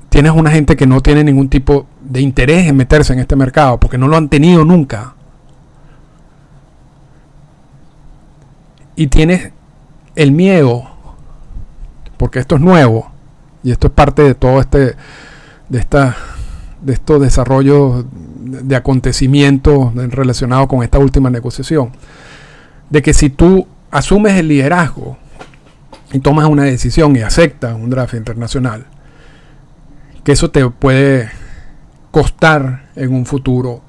Tienes 0.09 0.31
una 0.33 0.51
gente 0.51 0.75
que 0.75 0.85
no 0.85 1.01
tiene 1.01 1.23
ningún 1.23 1.49
tipo 1.49 1.87
de 2.01 2.21
interés 2.21 2.67
en 2.67 2.77
meterse 2.77 3.13
en 3.13 3.19
este 3.19 3.35
mercado 3.35 3.79
porque 3.79 3.97
no 3.97 4.07
lo 4.07 4.17
han 4.17 4.29
tenido 4.29 4.65
nunca. 4.65 5.15
y 8.99 9.07
tienes 9.07 9.53
el 10.15 10.33
miedo, 10.33 10.88
porque 12.19 12.39
esto 12.39 12.55
es 12.55 12.61
nuevo, 12.61 13.09
y 13.63 13.71
esto 13.71 13.87
es 13.87 13.93
parte 13.93 14.21
de 14.23 14.35
todo 14.35 14.59
este, 14.59 14.95
de 15.69 15.79
esta, 15.79 16.17
de 16.81 16.91
estos 16.91 17.21
desarrollos 17.21 18.03
de 18.11 18.75
acontecimientos 18.75 19.95
relacionados 19.95 20.67
con 20.67 20.83
esta 20.83 20.99
última 20.99 21.29
negociación, 21.29 21.91
de 22.89 23.01
que 23.01 23.13
si 23.13 23.29
tú 23.29 23.65
asumes 23.89 24.33
el 24.33 24.49
liderazgo 24.49 25.17
y 26.11 26.19
tomas 26.19 26.45
una 26.47 26.63
decisión 26.63 27.15
y 27.15 27.21
aceptas 27.21 27.73
un 27.73 27.89
draft 27.89 28.15
internacional, 28.15 28.85
que 30.25 30.33
eso 30.33 30.51
te 30.51 30.69
puede 30.69 31.29
costar 32.11 32.89
en 32.97 33.13
un 33.13 33.25
futuro 33.25 33.81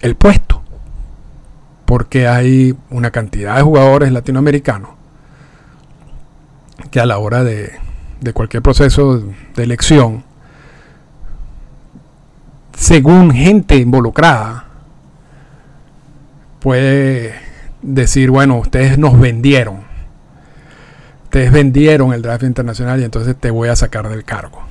el 0.00 0.16
puesto 0.16 0.60
porque 1.84 2.26
hay 2.26 2.74
una 2.90 3.12
cantidad 3.12 3.54
de 3.54 3.62
jugadores 3.62 4.10
latinoamericanos 4.10 4.96
que 6.90 7.00
a 7.00 7.06
la 7.06 7.18
hora 7.18 7.44
de, 7.44 7.72
cualquier 8.34 8.62
proceso 8.62 9.22
de 9.54 9.62
elección, 9.62 10.24
según 12.76 13.32
gente 13.32 13.76
involucrada, 13.76 14.64
puede 16.60 17.34
decir, 17.82 18.30
bueno, 18.30 18.58
ustedes 18.58 18.98
nos 18.98 19.18
vendieron, 19.18 19.84
ustedes 21.24 21.52
vendieron 21.52 22.12
el 22.12 22.22
draft 22.22 22.44
internacional 22.44 23.00
y 23.00 23.04
entonces 23.04 23.36
te 23.36 23.50
voy 23.50 23.68
a 23.68 23.76
sacar 23.76 24.08
del 24.08 24.24
cargo. 24.24 24.62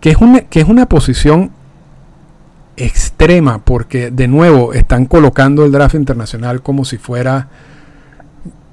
Que 0.00 0.10
es 0.10 0.16
una, 0.18 0.42
que 0.42 0.60
es 0.60 0.68
una 0.68 0.86
posición 0.86 1.50
extrema 2.76 3.58
porque 3.64 4.10
de 4.10 4.28
nuevo 4.28 4.72
están 4.74 5.06
colocando 5.06 5.64
el 5.64 5.72
draft 5.72 5.94
internacional 5.94 6.62
como 6.62 6.84
si 6.84 6.98
fuera 6.98 7.48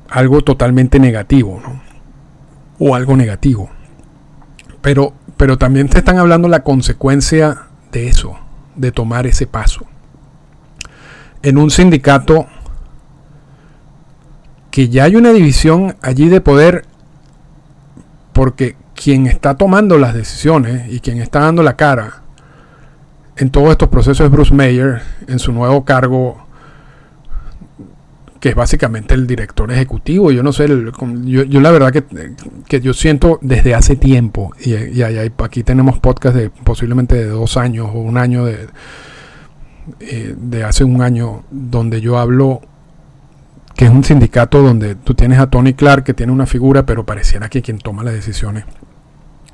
algo 0.10 0.42
totalmente 0.42 1.00
negativo 1.00 1.62
o 2.80 2.96
algo 2.96 3.16
negativo. 3.16 3.70
Pero 4.82 5.14
pero 5.38 5.58
también 5.58 5.90
te 5.90 5.98
están 5.98 6.18
hablando 6.18 6.48
la 6.48 6.64
consecuencia 6.64 7.64
de 7.92 8.08
eso 8.08 8.40
de 8.76 8.92
tomar 8.92 9.28
ese 9.28 9.48
paso. 9.48 9.86
En 11.42 11.58
un 11.58 11.70
sindicato 11.70 12.48
que 14.72 14.90
ya 14.90 15.04
hay 15.04 15.16
una 15.16 15.32
división 15.32 15.96
allí 16.02 16.30
de 16.30 16.42
poder 16.42 16.86
porque 18.32 18.76
quien 18.96 19.28
está 19.28 19.56
tomando 19.56 19.98
las 19.98 20.14
decisiones 20.14 20.92
y 20.92 21.00
quien 21.00 21.22
está 21.22 21.42
dando 21.42 21.62
la 21.62 21.76
cara 21.76 22.24
en 23.36 23.50
todos 23.50 23.72
estos 23.72 23.90
procesos 23.90 24.26
es 24.26 24.32
Bruce 24.32 24.54
Mayer 24.54 25.02
en 25.28 25.40
su 25.40 25.52
nuevo 25.52 25.84
cargo 25.84 26.43
que 28.44 28.50
es 28.50 28.56
básicamente 28.56 29.14
el 29.14 29.26
director 29.26 29.72
ejecutivo. 29.72 30.30
Yo 30.30 30.44
no 30.44 30.52
sé, 30.52 30.68
yo, 30.68 31.62
la 31.62 31.72
verdad 31.72 31.94
que, 31.94 32.82
yo 32.82 32.94
siento 32.94 33.40
desde 33.42 33.74
hace 33.74 33.96
tiempo, 33.96 34.52
y, 34.60 35.02
aquí 35.38 35.64
tenemos 35.64 36.00
podcast 36.00 36.36
de 36.36 36.50
posiblemente 36.50 37.16
de 37.16 37.28
dos 37.28 37.56
años 37.56 37.88
o 37.94 38.00
un 38.00 38.18
año 38.18 38.44
de, 38.44 38.68
eh, 40.02 40.36
de 40.38 40.64
hace 40.66 40.84
un 40.84 41.02
año, 41.02 41.46
donde 41.52 42.02
yo 42.02 42.20
hablo 42.20 42.60
que 43.78 43.86
es 43.86 43.92
un 43.92 44.04
sindicato 44.04 44.62
donde 44.62 44.96
tú 44.96 45.14
tienes 45.14 45.40
a 45.40 45.48
Tony 45.48 45.74
Clark 45.74 46.04
que 46.04 46.14
tiene 46.14 46.34
una 46.34 46.46
figura, 46.46 46.86
pero 46.86 47.06
pareciera 47.06 47.48
que 47.48 47.62
quien 47.62 47.78
toma 47.78 48.04
las 48.04 48.14
decisiones 48.14 48.66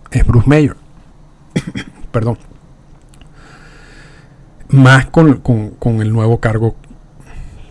es 0.10 0.26
Bruce 0.26 0.50
Mayer. 0.50 0.76
Perdón 2.12 2.40
más 4.70 5.08
con, 5.08 6.02
el 6.02 6.14
nuevo 6.14 6.40
cargo 6.40 6.76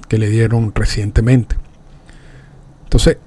que 0.09 0.19
le 0.19 0.29
dieron 0.29 0.73
recientemente. 0.75 1.57
Entonces, 2.85 3.19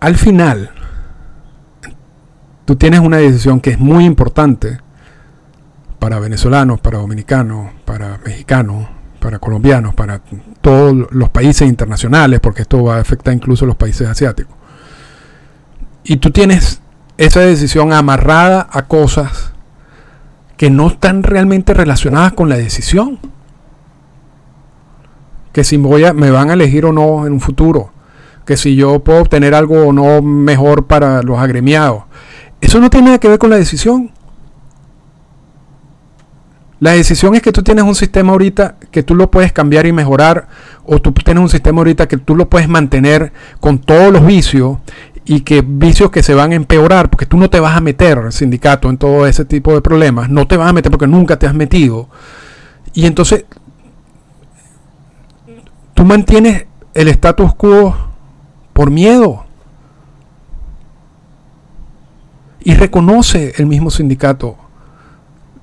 al 0.00 0.16
final, 0.16 0.70
tú 2.64 2.76
tienes 2.76 3.00
una 3.00 3.18
decisión 3.18 3.60
que 3.60 3.70
es 3.70 3.78
muy 3.78 4.04
importante 4.04 4.78
para 5.98 6.18
venezolanos, 6.18 6.80
para 6.80 6.98
dominicanos, 6.98 7.70
para 7.84 8.18
mexicanos, 8.24 8.88
para 9.20 9.38
colombianos, 9.38 9.94
para 9.94 10.20
todos 10.60 11.06
los 11.12 11.28
países 11.30 11.68
internacionales, 11.68 12.40
porque 12.40 12.62
esto 12.62 12.82
va 12.82 12.96
a 12.96 13.00
afectar 13.00 13.32
incluso 13.32 13.64
a 13.64 13.68
los 13.68 13.76
países 13.76 14.08
asiáticos. 14.08 14.56
Y 16.04 16.16
tú 16.16 16.30
tienes 16.30 16.80
esa 17.18 17.40
decisión 17.40 17.92
amarrada 17.92 18.66
a 18.70 18.86
cosas 18.86 19.52
que 20.56 20.70
no 20.70 20.88
están 20.88 21.22
realmente 21.22 21.74
relacionadas 21.74 22.32
con 22.32 22.48
la 22.48 22.56
decisión. 22.56 23.20
Que 25.52 25.64
si 25.64 25.76
voy 25.76 26.04
a, 26.04 26.12
me 26.12 26.30
van 26.30 26.50
a 26.50 26.54
elegir 26.54 26.84
o 26.84 26.92
no 26.92 27.26
en 27.26 27.32
un 27.32 27.40
futuro. 27.40 27.90
Que 28.44 28.56
si 28.56 28.74
yo 28.74 29.00
puedo 29.00 29.20
obtener 29.20 29.54
algo 29.54 29.86
o 29.86 29.92
no 29.92 30.22
mejor 30.22 30.86
para 30.86 31.22
los 31.22 31.38
agremiados. 31.38 32.04
Eso 32.60 32.80
no 32.80 32.90
tiene 32.90 33.06
nada 33.06 33.18
que 33.18 33.28
ver 33.28 33.38
con 33.38 33.50
la 33.50 33.56
decisión. 33.56 34.10
La 36.82 36.92
decisión 36.92 37.36
es 37.36 37.42
que 37.42 37.52
tú 37.52 37.62
tienes 37.62 37.84
un 37.84 37.94
sistema 37.94 38.32
ahorita 38.32 38.74
que 38.90 39.04
tú 39.04 39.14
lo 39.14 39.30
puedes 39.30 39.52
cambiar 39.52 39.86
y 39.86 39.92
mejorar, 39.92 40.48
o 40.84 41.00
tú 41.00 41.12
tienes 41.12 41.40
un 41.40 41.48
sistema 41.48 41.78
ahorita 41.78 42.08
que 42.08 42.16
tú 42.16 42.34
lo 42.34 42.50
puedes 42.50 42.68
mantener 42.68 43.32
con 43.60 43.78
todos 43.78 44.12
los 44.12 44.26
vicios 44.26 44.78
y 45.24 45.42
que 45.42 45.62
vicios 45.64 46.10
que 46.10 46.24
se 46.24 46.34
van 46.34 46.50
a 46.50 46.56
empeorar, 46.56 47.08
porque 47.08 47.24
tú 47.24 47.36
no 47.36 47.48
te 47.48 47.60
vas 47.60 47.76
a 47.76 47.80
meter, 47.80 48.32
sindicato, 48.32 48.90
en 48.90 48.98
todo 48.98 49.28
ese 49.28 49.44
tipo 49.44 49.72
de 49.74 49.80
problemas, 49.80 50.28
no 50.28 50.48
te 50.48 50.56
vas 50.56 50.70
a 50.70 50.72
meter 50.72 50.90
porque 50.90 51.06
nunca 51.06 51.38
te 51.38 51.46
has 51.46 51.54
metido. 51.54 52.08
Y 52.94 53.06
entonces 53.06 53.44
tú 56.02 56.08
mantienes 56.08 56.66
el 56.94 57.06
status 57.06 57.54
quo 57.54 57.94
por 58.72 58.90
miedo. 58.90 59.44
Y 62.64 62.74
reconoce 62.74 63.52
el 63.58 63.66
mismo 63.66 63.88
sindicato 63.88 64.56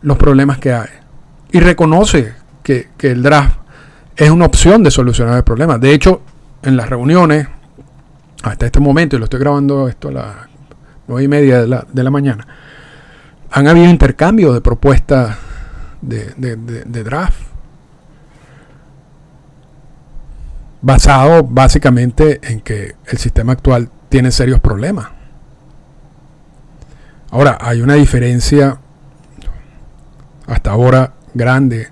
los 0.01 0.17
problemas 0.17 0.57
que 0.59 0.71
hay 0.71 0.87
y 1.51 1.59
reconoce 1.59 2.35
que, 2.63 2.87
el 3.01 3.21
draft 3.21 3.59
es 4.15 4.29
una 4.29 4.45
opción 4.45 4.81
de 4.81 4.91
solucionar 4.91 5.35
el 5.35 5.43
problema. 5.43 5.77
De 5.77 5.93
hecho, 5.93 6.21
en 6.63 6.77
las 6.77 6.89
reuniones, 6.89 7.45
hasta 8.41 8.65
este 8.65 8.79
momento, 8.79 9.17
y 9.17 9.19
lo 9.19 9.25
estoy 9.25 9.41
grabando 9.41 9.89
esto 9.89 10.07
a 10.07 10.11
las 10.13 10.35
nueve 11.09 11.23
y 11.25 11.27
media 11.27 11.59
de 11.59 11.67
la, 11.67 11.85
de 11.91 12.01
la 12.01 12.11
mañana, 12.11 12.47
han 13.51 13.67
habido 13.67 13.89
intercambios 13.89 14.53
de 14.53 14.61
propuestas 14.61 15.35
de, 16.01 16.33
de, 16.37 17.03
draft. 17.03 17.41
Basado 20.81 21.43
básicamente 21.43 22.39
en 22.43 22.61
que 22.61 22.95
el 23.07 23.17
sistema 23.17 23.53
actual 23.53 23.89
tiene 24.09 24.31
serios 24.31 24.59
problemas. 24.59 25.09
Ahora, 27.31 27.57
hay 27.61 27.81
una 27.81 27.93
diferencia 27.95 28.79
hasta 30.47 30.71
ahora 30.71 31.13
grande 31.33 31.89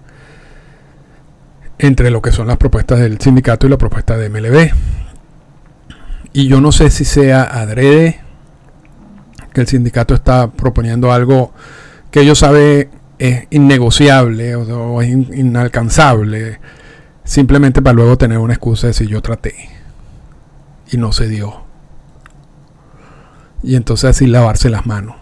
entre 1.79 2.09
lo 2.09 2.21
que 2.21 2.31
son 2.31 2.47
las 2.47 2.57
propuestas 2.57 2.99
del 2.99 3.19
sindicato 3.19 3.67
y 3.67 3.69
la 3.69 3.77
propuesta 3.77 4.17
de 4.17 4.29
MLB. 4.29 4.71
Y 6.33 6.47
yo 6.47 6.59
no 6.59 6.71
sé 6.71 6.89
si 6.89 7.05
sea 7.05 7.43
adrede 7.43 8.19
que 9.53 9.61
el 9.61 9.67
sindicato 9.67 10.13
está 10.13 10.49
proponiendo 10.51 11.11
algo 11.11 11.53
que 12.11 12.21
ellos 12.21 12.39
saben 12.39 12.89
es 13.19 13.47
innegociable 13.49 14.55
o, 14.55 15.01
es 15.01 15.09
inalcanzable, 15.09 16.59
simplemente 17.27 17.81
para 17.81 17.93
luego 17.93 18.17
tener 18.17 18.37
una 18.39 18.53
excusa 18.53 18.87
de 18.87 18.93
si 18.93 19.05
yo 19.05 19.21
traté 19.21 19.53
y 20.89 20.97
no 20.97 21.11
se 21.11 21.27
dio. 21.27 21.61
Y 23.61 23.75
entonces 23.75 24.09
así 24.09 24.27
lavarse 24.27 24.69
las 24.69 24.85
manos. 24.85 25.17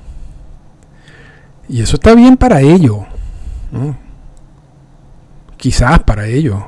Y 1.68 1.82
eso 1.82 1.96
está 1.96 2.14
bien 2.14 2.38
para 2.38 2.62
ellos. 2.62 2.98
Quizás 5.58 6.04
para 6.04 6.28
ellos, 6.28 6.62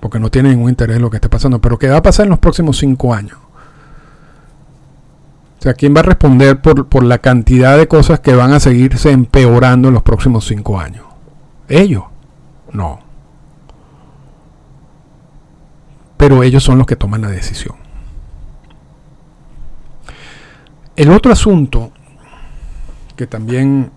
porque 0.00 0.18
no 0.18 0.30
tienen 0.30 0.52
ningún 0.52 0.70
interés 0.70 0.96
en 0.96 1.02
lo 1.02 1.10
que 1.10 1.18
esté 1.18 1.28
pasando, 1.28 1.60
pero 1.60 1.78
¿qué 1.78 1.88
va 1.88 1.98
a 1.98 2.02
pasar 2.02 2.24
en 2.24 2.30
los 2.30 2.38
próximos 2.38 2.78
cinco 2.78 3.12
años? 3.12 3.36
O 5.58 5.62
sea, 5.62 5.74
¿quién 5.74 5.94
va 5.94 6.00
a 6.00 6.04
responder 6.04 6.62
por, 6.62 6.88
por 6.88 7.04
la 7.04 7.18
cantidad 7.18 7.76
de 7.76 7.86
cosas 7.86 8.20
que 8.20 8.34
van 8.34 8.52
a 8.52 8.60
seguirse 8.60 9.10
empeorando 9.10 9.88
en 9.88 9.94
los 9.94 10.02
próximos 10.02 10.46
cinco 10.46 10.80
años? 10.80 11.04
¿Ellos? 11.68 12.04
No. 12.72 13.03
Pero 16.16 16.42
ellos 16.42 16.62
son 16.62 16.78
los 16.78 16.86
que 16.86 16.96
toman 16.96 17.22
la 17.22 17.28
decisión. 17.28 17.76
El 20.96 21.10
otro 21.10 21.32
asunto 21.32 21.92
que 23.16 23.26
también 23.26 23.90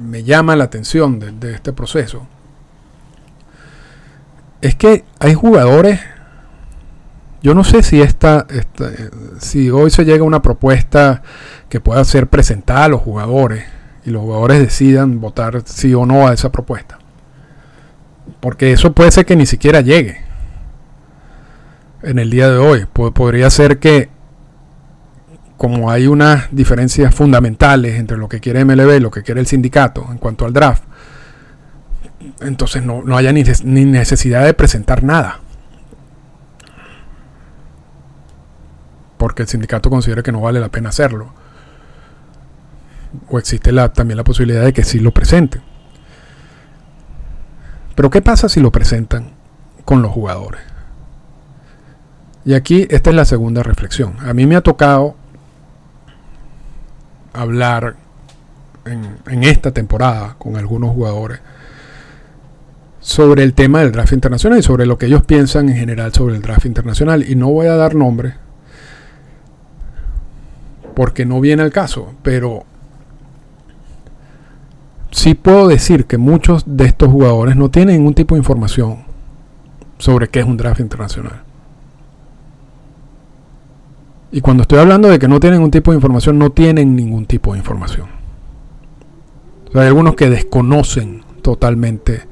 me 0.00 0.22
llama 0.22 0.56
la 0.56 0.64
atención 0.64 1.18
de, 1.18 1.54
este 1.54 1.72
proceso 1.72 2.26
es 4.60 4.74
que 4.74 5.04
hay 5.18 5.34
jugadores 5.34 6.00
yo 7.40 7.54
no 7.54 7.62
sé 7.62 7.84
si 7.84 8.02
esta, 8.02 8.46
si 9.38 9.70
hoy 9.70 9.90
se 9.90 10.04
llega 10.04 10.22
a 10.22 10.26
una 10.26 10.42
propuesta 10.42 11.22
que 11.68 11.78
pueda 11.78 12.04
ser 12.04 12.26
presentada 12.26 12.86
a 12.86 12.88
los 12.88 13.00
jugadores 13.00 13.64
y 14.04 14.10
los 14.10 14.22
jugadores 14.22 14.58
decidan 14.58 15.20
votar 15.20 15.62
sí 15.64 15.94
o 15.94 16.04
no 16.04 16.26
a 16.26 16.32
esa 16.32 16.50
propuesta. 16.50 16.98
Porque 18.40 18.72
eso 18.72 18.92
puede 18.92 19.12
ser 19.12 19.24
que 19.24 19.36
ni 19.36 19.46
siquiera 19.46 19.82
llegue 19.82 20.27
en 22.02 22.18
el 22.18 22.30
día 22.30 22.50
de 22.50 22.58
hoy. 22.58 22.86
podría 22.86 23.50
ser 23.50 23.78
que 23.78 24.10
como 25.56 25.90
hay 25.90 26.06
unas 26.06 26.46
diferencias 26.52 27.14
fundamentales 27.14 27.98
entre 27.98 28.16
lo 28.16 28.28
que 28.28 28.40
quiere 28.40 28.64
MLB 28.64 28.96
y 28.96 29.00
lo 29.00 29.10
que 29.10 29.22
quiere 29.22 29.40
el 29.40 29.46
sindicato 29.46 30.06
en 30.10 30.18
cuanto 30.18 30.44
al 30.46 30.52
draft, 30.52 30.84
entonces 32.40 32.84
no, 32.84 33.02
haya 33.16 33.32
ni, 33.32 33.42
necesidad 33.42 34.44
de 34.44 34.54
presentar 34.54 35.02
nada. 35.02 35.40
Porque 39.16 39.42
el 39.42 39.48
sindicato 39.48 39.90
considera 39.90 40.22
que 40.22 40.30
no 40.30 40.40
vale 40.40 40.60
la 40.60 40.68
pena 40.68 40.90
hacerlo. 40.90 41.32
O 43.28 43.38
existe 43.38 43.72
la, 43.72 43.92
también 43.92 44.16
la 44.16 44.24
posibilidad 44.24 44.62
de 44.62 44.72
que 44.72 44.84
sí 44.84 45.00
lo 45.00 45.10
presenten. 45.10 45.62
Pero 47.96 48.10
¿qué 48.10 48.22
pasa 48.22 48.48
si 48.48 48.60
lo 48.60 48.70
presentan 48.70 49.32
con 49.84 50.02
los 50.02 50.12
jugadores? 50.12 50.60
Y 52.48 52.54
aquí 52.54 52.86
esta 52.88 53.10
es 53.10 53.16
la 53.16 53.26
segunda 53.26 53.62
reflexión. 53.62 54.14
A 54.20 54.32
mí 54.32 54.46
me 54.46 54.56
ha 54.56 54.62
tocado 54.62 55.16
hablar 57.34 57.96
en, 58.86 59.44
esta 59.44 59.72
temporada 59.72 60.36
con 60.38 60.56
algunos 60.56 60.92
jugadores 60.92 61.40
sobre 63.00 63.42
el 63.42 63.52
tema 63.52 63.80
del 63.80 63.92
draft 63.92 64.14
internacional 64.14 64.60
y 64.60 64.62
sobre 64.62 64.86
lo 64.86 64.96
que 64.96 65.04
ellos 65.04 65.24
piensan 65.24 65.68
en 65.68 65.76
general 65.76 66.14
sobre 66.14 66.36
el 66.36 66.40
draft 66.40 66.64
internacional. 66.64 67.30
Y 67.30 67.34
no 67.34 67.50
voy 67.50 67.66
a 67.66 67.76
dar 67.76 67.94
nombre 67.94 68.36
porque 70.94 71.26
no 71.26 71.42
viene 71.42 71.64
al 71.64 71.70
caso, 71.70 72.14
pero 72.22 72.64
sí 75.10 75.34
puedo 75.34 75.68
decir 75.68 76.06
que 76.06 76.16
muchos 76.16 76.64
de 76.66 76.86
estos 76.86 77.10
jugadores 77.10 77.56
no 77.56 77.70
tienen 77.70 77.96
ningún 77.96 78.14
tipo 78.14 78.36
de 78.36 78.38
información 78.38 79.04
sobre 79.98 80.28
qué 80.28 80.40
es 80.40 80.46
un 80.46 80.56
draft 80.56 80.80
internacional. 80.80 81.42
Y 84.30 84.40
cuando 84.40 84.62
estoy 84.62 84.78
hablando 84.78 85.08
de 85.08 85.18
que 85.18 85.28
no 85.28 85.40
tienen 85.40 85.62
un 85.62 85.70
tipo 85.70 85.90
de 85.90 85.96
información, 85.96 86.38
no 86.38 86.50
tienen 86.50 86.94
ningún 86.94 87.26
tipo 87.26 87.52
de 87.52 87.58
información. 87.58 88.08
hay 89.74 89.86
algunos 89.86 90.14
que 90.14 90.28
desconocen 90.28 91.22
totalmente 91.42 92.22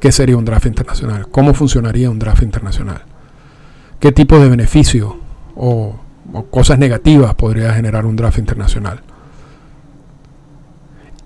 qué 0.00 0.12
sería 0.12 0.36
un 0.36 0.44
draft 0.44 0.66
internacional, 0.66 1.28
cómo 1.28 1.54
funcionaría 1.54 2.10
un 2.10 2.18
draft 2.18 2.42
internacional, 2.42 3.02
qué 4.00 4.12
tipo 4.12 4.38
de 4.38 4.48
beneficios 4.48 5.14
o, 5.56 5.96
cosas 6.50 6.78
negativas 6.78 7.34
podría 7.34 7.72
generar 7.74 8.06
un 8.06 8.16
draft 8.16 8.38
internacional. 8.38 9.02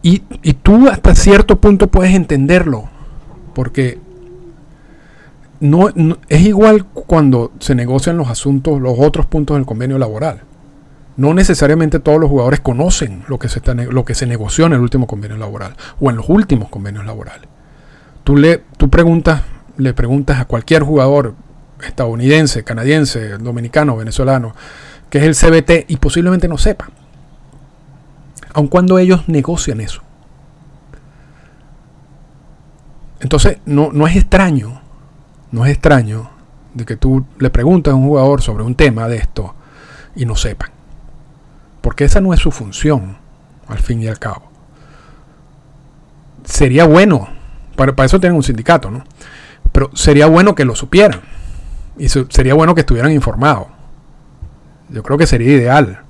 Y, 0.02 0.22
y 0.42 0.54
tú 0.54 0.88
hasta 0.88 1.14
cierto 1.14 1.60
punto 1.60 1.88
puedes 1.88 2.14
entenderlo, 2.14 2.88
porque 3.54 3.98
no, 5.64 5.88
es 6.28 6.42
igual 6.42 6.84
cuando 6.84 7.50
se 7.58 7.74
negocian 7.74 8.18
los 8.18 8.28
asuntos, 8.28 8.82
los 8.82 8.96
otros 8.98 9.24
puntos 9.24 9.56
del 9.56 9.64
convenio 9.64 9.98
laboral. 9.98 10.42
No 11.16 11.32
necesariamente 11.32 12.00
todos 12.00 12.20
los 12.20 12.28
jugadores 12.28 12.60
conocen 12.60 13.24
lo 13.28 13.38
que 13.38 13.48
se, 13.48 13.60
está, 13.60 13.72
lo 13.72 14.04
que 14.04 14.14
se 14.14 14.26
negoció 14.26 14.66
en 14.66 14.74
el 14.74 14.80
último 14.80 15.06
convenio 15.06 15.38
laboral 15.38 15.74
o 16.00 16.10
en 16.10 16.16
los 16.16 16.28
últimos 16.28 16.68
convenios 16.68 17.06
laborales. 17.06 17.48
Tú, 18.24 18.36
le, 18.36 18.62
tú 18.76 18.90
preguntas, 18.90 19.40
le 19.78 19.94
preguntas 19.94 20.38
a 20.38 20.44
cualquier 20.44 20.82
jugador 20.82 21.34
estadounidense, 21.82 22.62
canadiense, 22.62 23.38
dominicano, 23.38 23.96
venezolano, 23.96 24.54
que 25.08 25.16
es 25.16 25.24
el 25.24 25.34
CBT 25.34 25.86
y 25.88 25.96
posiblemente 25.96 26.46
no 26.46 26.58
sepa. 26.58 26.90
Aun 28.52 28.68
cuando 28.68 28.98
ellos 28.98 29.30
negocian 29.30 29.80
eso. 29.80 30.02
Entonces, 33.20 33.60
no, 33.64 33.92
no 33.92 34.06
es 34.06 34.16
extraño 34.16 34.83
no 35.54 35.64
es 35.64 35.70
extraño 35.70 36.30
de 36.74 36.84
que 36.84 36.96
tú 36.96 37.24
le 37.38 37.48
preguntas 37.48 37.92
a 37.92 37.94
un 37.94 38.08
jugador 38.08 38.42
sobre 38.42 38.64
un 38.64 38.74
tema 38.74 39.06
de 39.06 39.18
esto 39.18 39.54
y 40.16 40.26
no 40.26 40.34
sepan. 40.34 40.70
Porque 41.80 42.04
esa 42.04 42.20
no 42.20 42.34
es 42.34 42.40
su 42.40 42.50
función, 42.50 43.18
al 43.68 43.78
fin 43.78 44.02
y 44.02 44.08
al 44.08 44.18
cabo. 44.18 44.50
Sería 46.44 46.86
bueno, 46.86 47.28
para, 47.76 47.94
eso 48.04 48.18
tienen 48.18 48.36
un 48.36 48.42
sindicato, 48.42 48.90
¿no? 48.90 49.04
Pero 49.70 49.90
sería 49.94 50.26
bueno 50.26 50.56
que 50.56 50.64
lo 50.64 50.74
supieran. 50.74 51.20
Y 51.98 52.08
sería 52.08 52.54
bueno 52.54 52.74
que 52.74 52.80
estuvieran 52.80 53.12
informados. 53.12 53.68
Yo 54.88 55.04
creo 55.04 55.18
que 55.18 55.28
sería 55.28 55.52
ideal. 55.52 56.00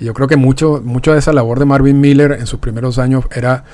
Y 0.00 0.06
yo 0.06 0.14
creo 0.14 0.28
que 0.28 0.36
mucho, 0.36 0.80
mucho 0.82 1.12
de 1.12 1.18
esa 1.18 1.34
labor 1.34 1.58
de 1.58 1.66
Marvin 1.66 2.00
Miller 2.00 2.32
en 2.32 2.46
sus 2.46 2.58
primeros 2.58 2.98
años 2.98 3.26
era 3.34 3.64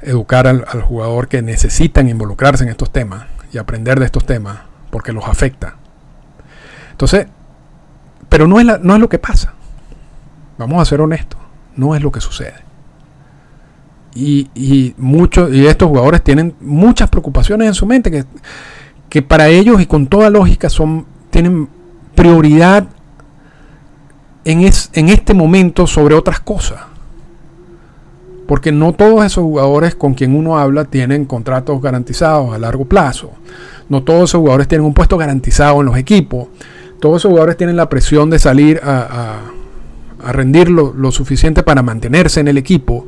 educar 0.00 0.46
al 0.46 0.80
jugador 0.80 1.28
que 1.28 1.42
necesitan 1.42 2.08
involucrarse 2.08 2.64
en 2.64 2.70
estos 2.70 2.90
temas 2.90 3.26
y 3.52 3.58
aprender 3.58 3.98
de 3.98 4.06
estos 4.06 4.24
temas 4.24 4.58
porque 4.90 5.12
los 5.12 5.24
afecta. 5.24 5.76
Entonces, 6.90 7.26
pero 8.28 8.46
no 8.46 8.60
es, 8.60 8.66
no 8.80 8.94
es 8.94 9.00
lo 9.00 9.08
que 9.08 9.18
pasa. 9.18 9.54
Vamos 10.58 10.82
a 10.82 10.84
ser 10.84 11.00
honestos, 11.00 11.40
no 11.76 11.94
es 11.94 12.02
lo 12.02 12.10
que 12.10 12.20
sucede. 12.20 12.66
y, 14.14 14.94
muchos 14.96 15.52
y 15.52 15.66
estos 15.66 15.88
jugadores 15.88 16.24
tienen 16.24 16.54
muchas 16.60 17.08
preocupaciones 17.08 17.68
en 17.68 17.74
su 17.74 17.86
mente 17.86 18.10
que, 18.10 18.24
que 19.08 19.22
para 19.22 19.48
ellos 19.48 19.80
y 19.80 19.86
con 19.86 20.08
toda 20.08 20.28
lógica 20.28 20.68
son 20.68 21.06
tienen 21.30 21.68
prioridad 22.14 22.88
en, 24.44 24.60
en 24.62 25.08
este 25.08 25.34
momento 25.34 25.86
sobre 25.86 26.14
otras 26.14 26.40
cosas. 26.40 26.80
Porque 28.48 28.72
no 28.72 28.94
todos 28.94 29.26
esos 29.26 29.44
jugadores 29.44 29.94
con 29.94 30.14
quien 30.14 30.34
uno 30.34 30.58
habla 30.58 30.86
tienen 30.86 31.26
contratos 31.26 31.82
garantizados 31.82 32.54
a 32.54 32.58
largo 32.58 32.86
plazo. 32.86 33.32
No 33.90 34.04
todos 34.04 34.30
esos 34.30 34.38
jugadores 34.38 34.66
tienen 34.66 34.86
un 34.86 34.94
puesto 34.94 35.18
garantizado 35.18 35.80
en 35.80 35.86
los 35.86 35.98
equipos. 35.98 36.48
Todos 36.98 37.20
esos 37.20 37.28
jugadores 37.28 37.58
tienen 37.58 37.76
la 37.76 37.90
presión 37.90 38.30
de 38.30 38.38
salir 38.38 38.80
a, 38.82 39.42
rendir 40.32 40.70
lo, 40.70 40.94
lo 40.94 41.12
suficiente 41.12 41.62
para 41.62 41.82
mantenerse 41.82 42.40
en 42.40 42.48
el 42.48 42.56
equipo. 42.56 43.06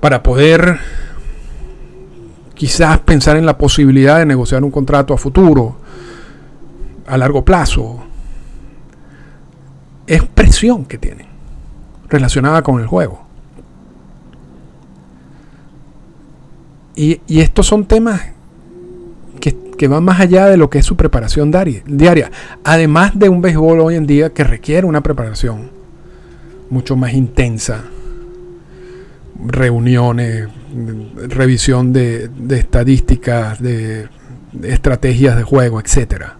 Para 0.00 0.22
poder 0.22 0.78
quizás 2.54 3.00
pensar 3.00 3.36
en 3.36 3.44
la 3.44 3.58
posibilidad 3.58 4.20
de 4.20 4.24
negociar 4.24 4.64
un 4.64 4.70
contrato 4.70 5.12
a 5.12 5.18
futuro, 5.18 5.76
a 7.06 7.18
largo 7.18 7.44
plazo. 7.44 8.04
Es 10.06 10.22
presión 10.24 10.86
que 10.86 10.96
tienen 10.96 11.26
relacionada 12.08 12.62
con 12.62 12.80
el 12.80 12.86
juego. 12.86 13.27
Y, 16.98 17.20
estos 17.28 17.64
son 17.64 17.84
temas 17.84 18.20
que, 19.40 19.86
van 19.86 20.02
más 20.02 20.18
allá 20.18 20.46
de 20.46 20.56
lo 20.56 20.68
que 20.68 20.80
es 20.80 20.84
su 20.84 20.96
preparación 20.96 21.52
diaria. 21.86 22.32
Además 22.64 23.16
de 23.16 23.28
un 23.28 23.40
béisbol 23.40 23.78
hoy 23.78 23.94
en 23.94 24.04
día 24.04 24.30
que 24.30 24.42
requiere 24.42 24.84
una 24.84 25.00
preparación 25.00 25.70
mucho 26.70 26.96
más 26.96 27.14
intensa. 27.14 27.84
Reuniones, 29.46 30.48
revisión 31.28 31.92
de, 31.92 32.28
estadísticas, 32.50 33.62
de, 33.62 34.08
de, 34.50 34.72
estrategias 34.72 35.36
de 35.36 35.44
juego, 35.44 35.80
etcétera. 35.80 36.37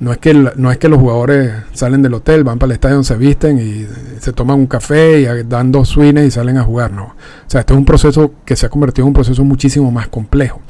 No 0.00 0.10
es, 0.10 0.18
que 0.18 0.34
no 0.34 0.72
es 0.72 0.78
que 0.78 0.88
los 0.88 0.98
jugadores 0.98 1.52
salen 1.72 2.02
del 2.02 2.14
hotel, 2.14 2.42
van 2.42 2.58
para 2.58 2.72
el 2.72 2.74
estadio, 2.74 3.02
se 3.04 3.16
visten 3.16 3.58
y 3.58 3.86
se 4.20 4.32
toman 4.32 4.58
un 4.58 4.66
café 4.66 5.20
y 5.20 5.44
dan 5.44 5.70
dos 5.70 5.90
swings 5.90 6.20
y 6.20 6.30
salen 6.32 6.58
a 6.58 6.64
jugar, 6.64 6.92
no. 6.92 7.04
O 7.04 7.14
sea, 7.46 7.60
esto 7.60 7.74
es 7.74 7.78
un 7.78 7.84
proceso 7.84 8.34
que 8.44 8.56
se 8.56 8.66
ha 8.66 8.68
convertido 8.68 9.04
en 9.04 9.08
un 9.08 9.14
proceso 9.14 9.44
muchísimo 9.44 9.92
más 9.92 10.08
complejo. 10.08 10.60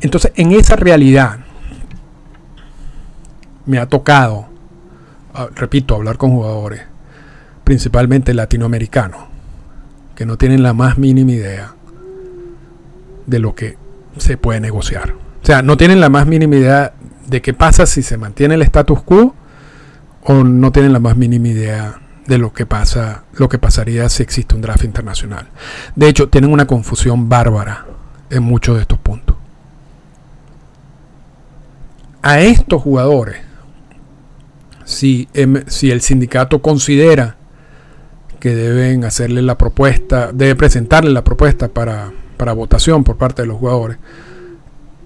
Entonces, 0.00 0.32
en 0.36 0.52
esa 0.52 0.76
realidad, 0.76 1.40
me 3.66 3.78
ha 3.78 3.86
tocado, 3.86 4.46
ah, 5.34 5.48
repito, 5.54 5.94
hablar 5.94 6.16
con 6.16 6.30
jugadores, 6.30 6.82
principalmente 7.64 8.34
latinoamericanos, 8.34 9.20
que 10.14 10.26
no 10.26 10.38
tienen 10.38 10.62
la 10.62 10.72
más 10.72 10.98
mínima 10.98 11.32
idea 11.32 11.74
de 13.26 13.38
lo 13.38 13.54
que 13.54 13.76
se 14.16 14.36
puede 14.36 14.60
negociar. 14.60 15.14
O 15.42 15.46
sea, 15.46 15.62
no 15.62 15.76
tienen 15.76 16.00
la 16.00 16.08
más 16.08 16.26
mínima 16.26 16.56
idea 16.56 16.94
de 17.32 17.40
qué 17.40 17.54
pasa 17.54 17.86
si 17.86 18.02
se 18.02 18.18
mantiene 18.18 18.54
el 18.54 18.62
status 18.62 19.02
quo 19.02 19.34
o 20.24 20.44
no 20.44 20.70
tienen 20.70 20.92
la 20.92 21.00
más 21.00 21.16
mínima 21.16 21.48
idea 21.48 21.98
de 22.26 22.36
lo 22.38 22.52
que 22.52 22.66
pasa, 22.66 23.24
lo 23.32 23.48
que 23.48 23.58
pasaría 23.58 24.08
si 24.10 24.22
existe 24.22 24.54
un 24.54 24.60
draft 24.60 24.84
internacional. 24.84 25.48
De 25.96 26.08
hecho, 26.08 26.28
tienen 26.28 26.52
una 26.52 26.66
confusión 26.66 27.30
bárbara 27.30 27.86
en 28.28 28.42
muchos 28.42 28.76
de 28.76 28.82
estos 28.82 28.98
puntos. 28.98 29.34
A 32.20 32.40
estos 32.40 32.82
jugadores, 32.82 33.38
si, 34.84 35.26
el 35.34 36.00
sindicato 36.02 36.60
considera 36.60 37.36
que 38.40 38.54
deben 38.54 39.04
hacerle 39.04 39.40
la 39.40 39.56
propuesta, 39.56 40.32
debe 40.32 40.54
presentarle 40.54 41.10
la 41.10 41.24
propuesta 41.24 41.68
para, 41.68 42.12
para 42.36 42.52
votación 42.52 43.04
por 43.04 43.16
parte 43.16 43.42
de 43.42 43.48
los 43.48 43.56
jugadores, 43.56 43.96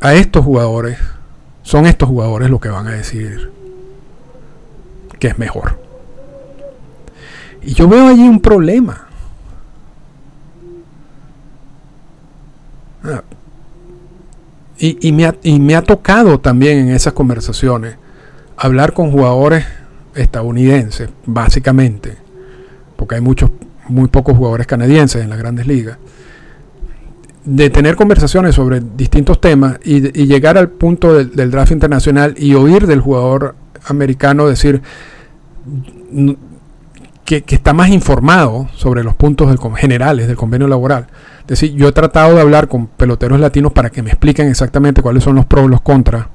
a 0.00 0.14
estos 0.14 0.44
jugadores 0.44 0.98
son 1.66 1.84
estos 1.84 2.08
jugadores 2.08 2.48
los 2.48 2.60
que 2.60 2.68
van 2.68 2.86
a 2.86 2.92
decidir 2.92 3.50
que 5.18 5.26
es 5.26 5.36
mejor. 5.36 5.80
Y 7.60 7.74
yo 7.74 7.88
veo 7.88 8.06
allí 8.06 8.22
un 8.22 8.38
problema. 8.38 9.08
Ah. 13.02 13.24
Y, 14.78 15.10
me 15.10 15.26
ha, 15.26 15.34
y, 15.42 15.58
me 15.58 15.74
ha, 15.74 15.82
tocado 15.82 16.38
también 16.38 16.78
en 16.78 16.90
esas 16.90 17.14
conversaciones 17.14 17.96
hablar 18.56 18.92
con 18.92 19.10
jugadores 19.10 19.66
estadounidenses, 20.14 21.08
básicamente, 21.24 22.16
porque 22.94 23.16
hay 23.16 23.20
muchos, 23.20 23.50
muy 23.88 24.06
pocos 24.06 24.36
jugadores 24.36 24.68
canadienses 24.68 25.20
en 25.20 25.30
las 25.30 25.38
grandes 25.38 25.66
ligas 25.66 25.98
de 27.46 27.70
tener 27.70 27.94
conversaciones 27.94 28.56
sobre 28.56 28.80
distintos 28.80 29.40
temas 29.40 29.78
y, 29.84 30.00
llegar 30.26 30.58
al 30.58 30.68
punto 30.68 31.14
del, 31.14 31.50
draft 31.50 31.70
internacional 31.70 32.34
y 32.36 32.54
oír 32.54 32.88
del 32.88 33.00
jugador 33.00 33.54
americano 33.86 34.48
decir 34.48 34.82
que, 37.24 37.44
está 37.46 37.72
más 37.72 37.88
informado 37.90 38.68
sobre 38.74 39.04
los 39.04 39.14
puntos 39.14 39.48
del, 39.48 39.58
generales 39.76 40.26
del 40.26 40.36
convenio 40.36 40.66
laboral. 40.66 41.06
Es 41.42 41.46
decir, 41.46 41.72
yo 41.74 41.86
he 41.86 41.92
tratado 41.92 42.34
de 42.34 42.40
hablar 42.40 42.66
con 42.66 42.88
peloteros 42.88 43.38
latinos 43.38 43.72
para 43.72 43.90
que 43.90 44.02
me 44.02 44.10
expliquen 44.10 44.48
exactamente 44.48 45.00
cuáles 45.00 45.22
son 45.22 45.36
los 45.36 45.46
pros 45.46 45.66
y 45.66 45.68
los 45.68 45.80
contras 45.82 46.26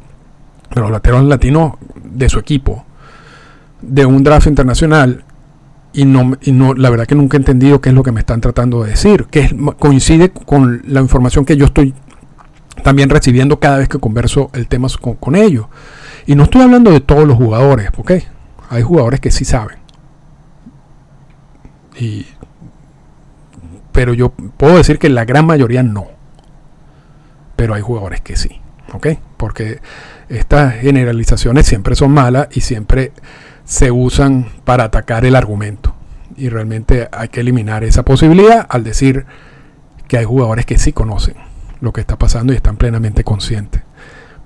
de 0.74 0.80
los 0.80 0.90
peloteros 0.90 1.26
latinos 1.26 1.74
de 2.06 2.30
su 2.30 2.40
equipo 2.40 2.86
de 3.82 4.06
un 4.06 4.24
draft 4.24 4.48
internacional 4.48 5.26
y 5.94 6.06
no, 6.06 6.38
y 6.42 6.52
no, 6.52 6.74
la 6.74 6.90
verdad 6.90 7.06
que 7.06 7.16
nunca 7.16 7.38
he 7.38 7.40
entendido 7.40 7.82
qué 7.82 7.90
es 7.90 7.96
lo 7.96 8.04
que 8.04 8.12
me 8.12 8.22
están 8.22 8.40
tratando 8.40 8.84
de 8.84 8.92
decir, 8.92 9.26
que 9.26 9.56
coincide 9.78 10.32
con 10.32 10.82
la 10.88 11.02
información 11.02 11.46
que 11.46 11.58
yo 11.58 11.66
estoy 11.66 11.94
también 12.84 13.10
recibiendo 13.10 13.60
cada 13.60 13.78
vez 13.78 13.90
que 13.90 14.00
converso 14.00 14.50
el 14.54 14.68
tema 14.68 14.88
con, 15.20 15.36
ellos. 15.36 15.68
Y 16.26 16.36
no 16.36 16.44
estoy 16.44 16.62
hablando 16.62 16.92
de 16.92 17.02
todos 17.02 17.28
los 17.28 17.38
jugadores, 17.38 17.90
¿ok? 17.98 18.12
Hay 18.70 18.84
jugadores 18.84 19.20
que 19.20 19.32
sí 19.32 19.44
saben. 19.46 19.78
Y, 22.00 22.26
pero 23.92 24.14
yo 24.14 24.30
puedo 24.30 24.78
decir 24.78 24.98
que 24.98 25.10
la 25.10 25.26
gran 25.26 25.46
mayoría 25.46 25.84
no. 25.84 26.08
Pero 27.56 27.74
hay 27.74 27.82
jugadores 27.82 28.22
que 28.22 28.38
sí, 28.38 28.62
¿ok? 28.94 29.08
Porque 29.38 29.82
estas 30.30 30.76
generalizaciones 30.76 31.68
siempre 31.68 31.96
son 31.96 32.12
malas 32.12 32.48
y 32.52 32.62
siempre 32.62 33.12
se 33.72 33.90
usan 33.90 34.48
para 34.66 34.84
atacar 34.84 35.24
el 35.24 35.34
argumento. 35.34 35.96
Y 36.36 36.50
realmente 36.50 37.08
hay 37.10 37.30
que 37.30 37.40
eliminar 37.40 37.86
esa 37.86 38.04
posibilidad 38.04 38.68
al 38.68 38.84
decir 38.84 39.26
que 40.10 40.18
hay 40.18 40.26
jugadores 40.26 40.66
que 40.66 40.78
sí 40.78 40.92
conocen 40.92 41.36
lo 41.80 41.94
que 41.94 42.02
está 42.02 42.18
pasando 42.18 42.52
y 42.52 42.58
están 42.58 42.76
plenamente 42.76 43.24
conscientes. 43.24 43.82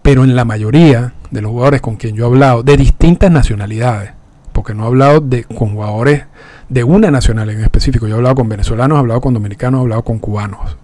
Pero 0.03 0.23
en 0.23 0.35
la 0.35 0.45
mayoría 0.45 1.13
de 1.31 1.41
los 1.41 1.49
jugadores 1.49 1.81
con 1.81 1.95
quien 1.95 2.15
yo 2.15 2.25
he 2.25 2.27
hablado, 2.27 2.61
de 2.61 2.77
distintas 2.77 3.31
nacionalidades, 3.31 4.11
porque 4.53 4.75
no 4.75 4.83
he 4.83 4.87
hablado 4.87 5.21
de, 5.21 5.43
con 5.43 5.73
jugadores 5.73 6.25
de 6.69 6.83
una 6.83 7.09
nacional 7.09 7.49
en 7.49 7.61
específico, 7.61 8.05
yo 8.05 8.13
he 8.13 8.17
hablado 8.17 8.35
con 8.35 8.47
venezolanos, 8.47 8.95
he 8.95 8.99
hablado 8.99 9.21
con 9.21 9.33
dominicanos, 9.33 9.79
he 9.79 9.81
hablado 9.81 10.03
con 10.03 10.19
cubanos, 10.19 10.77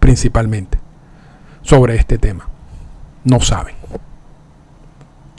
principalmente, 0.00 0.78
sobre 1.62 1.94
este 1.94 2.18
tema. 2.18 2.48
No 3.22 3.38
saben. 3.38 3.76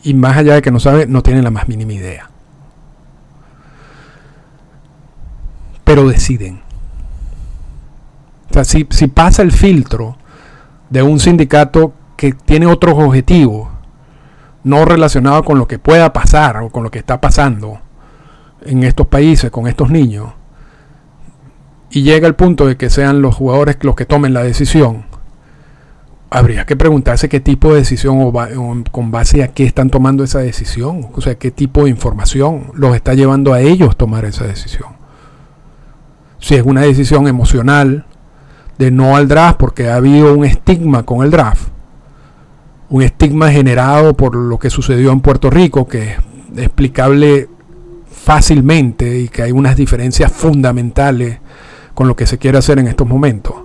Y 0.03 0.13
más 0.13 0.37
allá 0.37 0.53
de 0.53 0.61
que 0.61 0.71
no 0.71 0.79
saben, 0.79 1.11
no 1.11 1.21
tienen 1.21 1.43
la 1.43 1.51
más 1.51 1.67
mínima 1.67 1.91
idea. 1.91 2.29
Pero 5.85 6.09
deciden. 6.09 6.59
O 8.49 8.53
sea, 8.53 8.65
si, 8.65 8.83
pasa 9.07 9.41
el 9.41 9.51
filtro 9.51 10.17
de 10.89 11.01
un 11.03 11.19
sindicato 11.19 11.93
que 12.17 12.33
tiene 12.33 12.65
otros 12.65 12.95
objetivos, 12.97 13.69
no 14.63 14.83
relacionados 14.83 15.45
con 15.45 15.59
lo 15.59 15.67
que 15.67 15.79
pueda 15.79 16.11
pasar 16.11 16.57
o 16.57 16.69
con 16.69 16.83
lo 16.83 16.91
que 16.91 16.99
está 16.99 17.21
pasando 17.21 17.79
en 18.65 18.83
estos 18.83 19.07
países 19.07 19.51
con 19.51 19.67
estos 19.67 19.89
niños, 19.89 20.33
y 21.91 22.01
llega 22.01 22.27
el 22.27 22.35
punto 22.35 22.65
de 22.65 22.75
que 22.75 22.89
sean 22.89 23.21
los 23.21 23.35
jugadores 23.35 23.77
los 23.81 23.95
que 23.95 24.05
tomen 24.05 24.33
la 24.33 24.43
decisión, 24.43 25.05
habría 26.31 26.65
que 26.65 26.75
preguntarse 26.75 27.29
qué 27.29 27.39
tipo 27.39 27.69
de 27.69 27.79
decisión 27.79 28.19
o, 28.21 28.83
con 28.91 29.11
base 29.11 29.43
a 29.43 29.49
qué 29.49 29.65
están 29.65 29.89
tomando 29.89 30.23
esa 30.23 30.39
decisión, 30.39 31.09
o 31.13 31.21
sea, 31.21 31.35
qué 31.35 31.51
tipo 31.51 31.83
de 31.83 31.91
información 31.91 32.71
los 32.73 32.95
está 32.95 33.13
llevando 33.13 33.53
a 33.53 33.61
ellos 33.61 33.95
tomar 33.95 34.25
esa 34.25 34.45
decisión 34.45 34.94
si 36.45 36.53
es 36.53 36.61
una 36.61 36.81
decisión 36.81 37.27
emocional 37.27 38.05
de 38.77 38.91
no 38.91 39.15
al 39.15 39.27
draft 39.27 39.57
porque 39.57 39.89
ha 39.89 39.95
habido 39.95 40.31
un 40.31 40.45
estigma 40.45 41.01
con 41.01 41.25
el 41.25 41.31
draft, 41.31 41.69
un 42.87 43.01
estigma 43.01 43.49
generado 43.49 44.13
por 44.13 44.35
lo 44.35 44.59
que 44.59 44.69
sucedió 44.69 45.11
en 45.11 45.21
Puerto 45.21 45.49
Rico, 45.49 45.87
que 45.87 46.03
es 46.03 46.17
explicable 46.55 47.49
fácilmente 48.11 49.21
y 49.21 49.27
que 49.27 49.41
hay 49.41 49.51
unas 49.53 49.75
diferencias 49.75 50.31
fundamentales 50.31 51.39
con 51.95 52.07
lo 52.07 52.15
que 52.15 52.27
se 52.27 52.37
quiere 52.37 52.59
hacer 52.59 52.77
en 52.77 52.89
estos 52.89 53.07
momentos. 53.07 53.55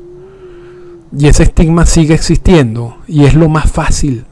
Y 1.14 1.26
ese 1.26 1.42
estigma 1.42 1.84
sigue 1.84 2.14
existiendo 2.14 2.96
y 3.06 3.26
es 3.26 3.34
lo 3.34 3.50
más 3.50 3.70
fácil 3.70 4.24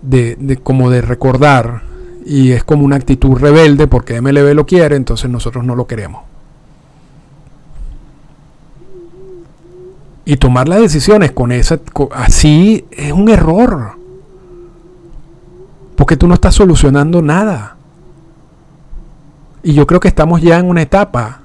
de, 0.00 0.58
como 0.62 0.88
de 0.88 1.02
recordar 1.02 1.82
y 2.24 2.52
es 2.52 2.64
como 2.64 2.86
una 2.86 2.96
actitud 2.96 3.36
rebelde 3.36 3.88
porque 3.88 4.22
MLB 4.22 4.54
lo 4.54 4.64
quiere, 4.64 4.96
entonces 4.96 5.30
nosotros 5.30 5.66
no 5.66 5.76
lo 5.76 5.86
queremos. 5.86 6.22
Y 10.28 10.38
tomar 10.38 10.68
las 10.68 10.80
decisiones 10.80 11.30
con 11.30 11.52
esa 11.52 11.78
así 12.12 12.84
es 12.90 13.12
un 13.12 13.28
error. 13.28 13.92
Porque 15.94 16.16
tú 16.16 16.26
no 16.26 16.34
estás 16.34 16.56
solucionando 16.56 17.22
nada. 17.22 17.76
Y 19.62 19.72
yo 19.72 19.86
creo 19.86 20.00
que 20.00 20.08
estamos 20.08 20.42
ya 20.42 20.58
en 20.58 20.68
una 20.68 20.82
etapa 20.82 21.42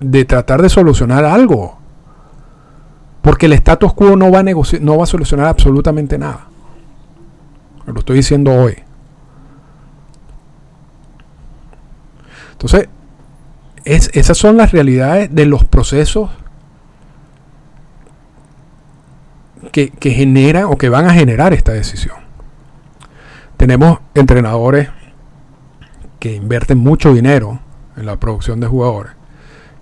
de 0.00 0.26
tratar 0.26 0.60
de 0.60 0.68
solucionar 0.68 1.24
algo. 1.24 1.78
Porque 3.22 3.46
el 3.46 3.54
status 3.54 3.94
quo 3.94 4.14
no 4.16 4.30
va 4.30 4.40
a, 4.40 4.42
no 4.42 4.98
va 4.98 5.04
a 5.04 5.06
solucionar 5.06 5.46
absolutamente 5.46 6.18
nada. 6.18 6.46
Lo 7.86 8.00
estoy 8.00 8.18
diciendo 8.18 8.52
hoy. 8.52 8.76
Entonces, 12.52 12.90
es, 13.86 14.10
esas 14.12 14.36
son 14.36 14.58
las 14.58 14.72
realidades 14.72 15.34
de 15.34 15.46
los 15.46 15.64
procesos 15.64 16.28
que, 19.72 19.90
que 19.90 20.10
generan 20.10 20.64
o 20.64 20.76
que 20.76 20.88
van 20.88 21.06
a 21.06 21.14
generar 21.14 21.52
esta 21.52 21.72
decisión. 21.72 22.16
Tenemos 23.56 23.98
entrenadores 24.14 24.88
que 26.18 26.34
invierten 26.34 26.78
mucho 26.78 27.12
dinero 27.12 27.60
en 27.96 28.06
la 28.06 28.16
producción 28.16 28.60
de 28.60 28.66
jugadores, 28.66 29.12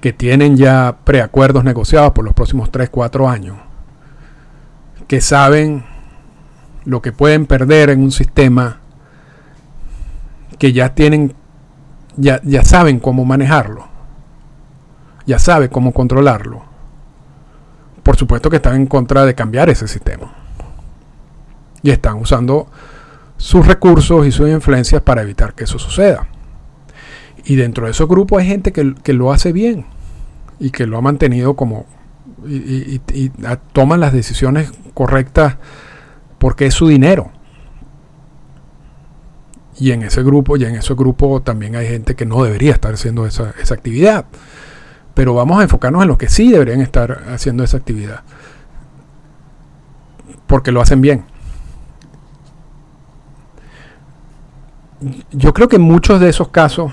que 0.01 0.13
tienen 0.13 0.57
ya 0.57 0.99
preacuerdos 1.05 1.65
negociados 1.65 2.13
por 2.13 2.25
los 2.25 2.35
próximos 2.35 2.71
3, 2.71 2.91
4 2.91 3.29
años, 3.29 3.57
que 5.07 5.21
saben 5.21 5.85
lo 6.85 7.03
que 7.03 7.13
pueden 7.13 7.47
perder 7.47 7.91
en 7.91 8.03
un 8.03 8.13
sistema 8.13 8.81
que 10.59 10.73
ya 10.73 10.95
tienen, 10.95 11.35
ya, 12.17 12.41
ya 12.45 12.65
saben 12.65 12.99
cómo 13.01 13.25
manejarlo, 13.25 13.87
ya 15.27 15.39
saben 15.39 15.69
cómo 15.69 15.93
controlarlo. 15.93 16.68
Por 18.09 18.17
supuesto 18.17 18.49
que 18.49 18.57
están 18.57 18.77
en 18.77 18.87
contra 18.87 19.27
de 19.27 19.35
cambiar 19.35 19.69
ese 19.69 19.87
sistema. 19.87 20.33
Y 21.83 21.91
están 21.91 22.17
usando 22.17 22.67
sus 23.37 23.67
recursos 23.67 24.27
y 24.27 24.33
sus 24.33 24.49
influencias 24.49 25.03
para 25.03 25.21
evitar 25.21 25.53
que 25.53 25.65
eso 25.65 25.79
suceda. 25.79 26.27
Y 27.45 27.57
dentro 27.57 27.85
de 27.85 27.91
esos 27.91 28.09
grupos 28.09 28.41
hay 28.41 28.49
gente 28.49 28.73
que, 28.73 29.13
lo 29.13 29.31
hace 29.31 29.53
bien 29.53 29.85
y 30.59 30.71
que 30.71 30.87
lo 30.87 30.97
ha 30.97 31.03
mantenido 31.03 31.53
como 31.53 31.85
y, 32.47 33.03
y, 33.13 33.31
toman 33.75 34.01
las 34.01 34.15
decisiones 34.15 34.73
correctas 34.95 35.59
porque 36.39 36.65
es 36.65 36.73
su 36.73 36.89
dinero. 36.89 37.31
Y 39.79 39.91
en 39.91 40.03
ese 40.03 40.23
grupo, 40.23 40.57
y 40.57 40.65
en 40.65 40.77
ese 40.77 40.95
grupo 40.95 41.43
también 41.43 41.77
hay 41.77 41.87
gente 41.87 42.17
que 42.17 42.25
no 42.25 42.43
debería 42.43 42.73
estar 42.73 42.95
haciendo 42.95 43.27
esa, 43.27 43.53
esa 43.61 43.75
actividad. 43.75 44.25
Pero 45.19 45.35
vamos 45.35 45.59
a 45.59 45.65
enfocarnos 45.65 46.01
en 46.03 46.07
los 46.07 46.17
que 46.17 46.29
sí 46.29 46.53
deberían 46.53 46.81
estar 46.81 47.25
haciendo 47.35 47.65
esa 47.65 47.77
actividad. 47.77 48.21
Porque 50.47 50.71
lo 50.71 50.81
hacen 50.81 51.01
bien. 51.01 51.25
Yo 55.33 55.53
creo 55.53 55.67
que 55.67 55.81
muchos 55.81 56.21
de 56.21 56.29
esos 56.29 56.51
casos 56.51 56.93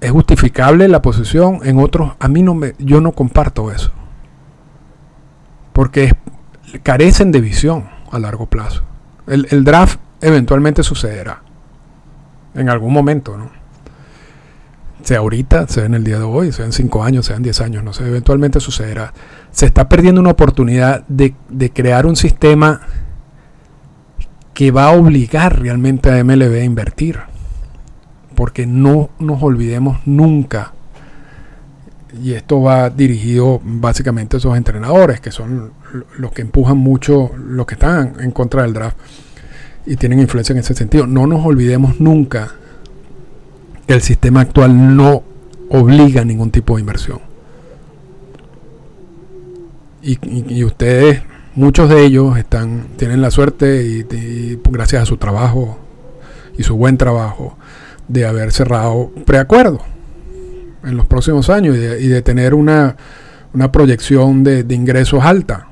es 0.00 0.10
justificable 0.10 0.88
la 0.88 1.02
posición, 1.02 1.60
en 1.62 1.78
otros 1.78 2.12
a 2.18 2.26
mí 2.28 2.42
no 2.42 2.54
me 2.54 2.72
yo 2.78 3.02
no 3.02 3.12
comparto 3.12 3.70
eso 3.70 3.92
porque 5.74 6.16
carecen 6.82 7.30
de 7.30 7.42
visión 7.42 7.90
a 8.10 8.18
largo 8.18 8.46
plazo. 8.46 8.84
El, 9.26 9.64
draft 9.64 10.00
eventualmente 10.22 10.82
sucederá. 10.82 11.42
En 12.54 12.70
algún 12.70 12.94
momento, 12.94 13.36
¿no? 13.36 13.63
Sea 15.04 15.18
ahorita, 15.18 15.68
sea 15.68 15.84
en 15.84 15.94
el 15.94 16.02
día 16.02 16.18
de 16.18 16.24
hoy, 16.24 16.50
sea 16.50 16.64
en 16.64 16.72
cinco 16.72 17.04
años, 17.04 17.26
sea 17.26 17.36
en 17.36 17.42
diez 17.42 17.60
años, 17.60 17.84
no 17.84 17.92
sé, 17.92 18.06
eventualmente 18.06 18.58
sucederá. 18.58 19.12
Se 19.50 19.66
está 19.66 19.88
perdiendo 19.88 20.20
una 20.20 20.30
oportunidad 20.30 21.06
de, 21.06 21.34
de 21.48 21.70
crear 21.70 22.06
un 22.06 22.16
sistema 22.16 22.80
que 24.54 24.70
va 24.70 24.86
a 24.86 24.92
obligar 24.92 25.60
realmente 25.60 26.10
a 26.10 26.24
MLB 26.24 26.54
a 26.54 26.64
invertir. 26.64 27.20
Porque 28.34 28.66
no 28.66 29.10
nos 29.20 29.42
olvidemos 29.42 29.98
nunca 30.06 30.72
y 32.22 32.34
esto 32.34 32.60
va 32.62 32.90
dirigido 32.90 33.60
básicamente 33.64 34.36
a 34.36 34.38
esos 34.38 34.56
entrenadores, 34.56 35.20
que 35.20 35.32
son 35.32 35.72
los 36.18 36.32
que 36.32 36.42
empujan 36.42 36.76
mucho, 36.76 37.30
los 37.36 37.66
que 37.66 37.74
están 37.74 38.14
en 38.20 38.30
contra 38.30 38.62
del 38.62 38.72
draft 38.72 38.96
y 39.86 39.96
tienen 39.96 40.20
influencia 40.20 40.52
en 40.52 40.60
ese 40.60 40.74
sentido. 40.74 41.06
No 41.06 41.26
nos 41.26 41.44
olvidemos 41.44 42.00
nunca 42.00 42.54
el 43.86 44.02
sistema 44.02 44.40
actual 44.40 44.96
no 44.96 45.22
obliga 45.70 46.22
a 46.22 46.24
ningún 46.24 46.50
tipo 46.50 46.76
de 46.76 46.80
inversión. 46.80 47.20
Y, 50.02 50.62
ustedes, 50.64 51.22
muchos 51.54 51.88
de 51.88 52.04
ellos 52.04 52.36
están, 52.36 52.88
tienen 52.96 53.22
la 53.22 53.30
suerte 53.30 53.82
y 53.86 54.60
gracias 54.70 55.02
a 55.02 55.06
su 55.06 55.16
trabajo 55.16 55.78
y 56.58 56.62
su 56.62 56.76
buen 56.76 56.98
trabajo 56.98 57.56
de 58.08 58.26
haber 58.26 58.52
cerrado 58.52 59.10
preacuerdos 59.24 59.80
en 60.84 60.96
los 60.96 61.06
próximos 61.06 61.48
años 61.50 61.76
y 61.76 62.08
de, 62.08 62.22
tener 62.22 62.54
una, 62.54 62.96
proyección 63.72 64.44
de, 64.44 64.64
ingresos 64.68 65.24
alta. 65.24 65.68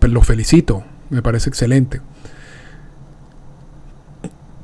Los 0.00 0.26
felicito, 0.26 0.82
me 1.10 1.22
parece 1.22 1.48
excelente. 1.48 2.00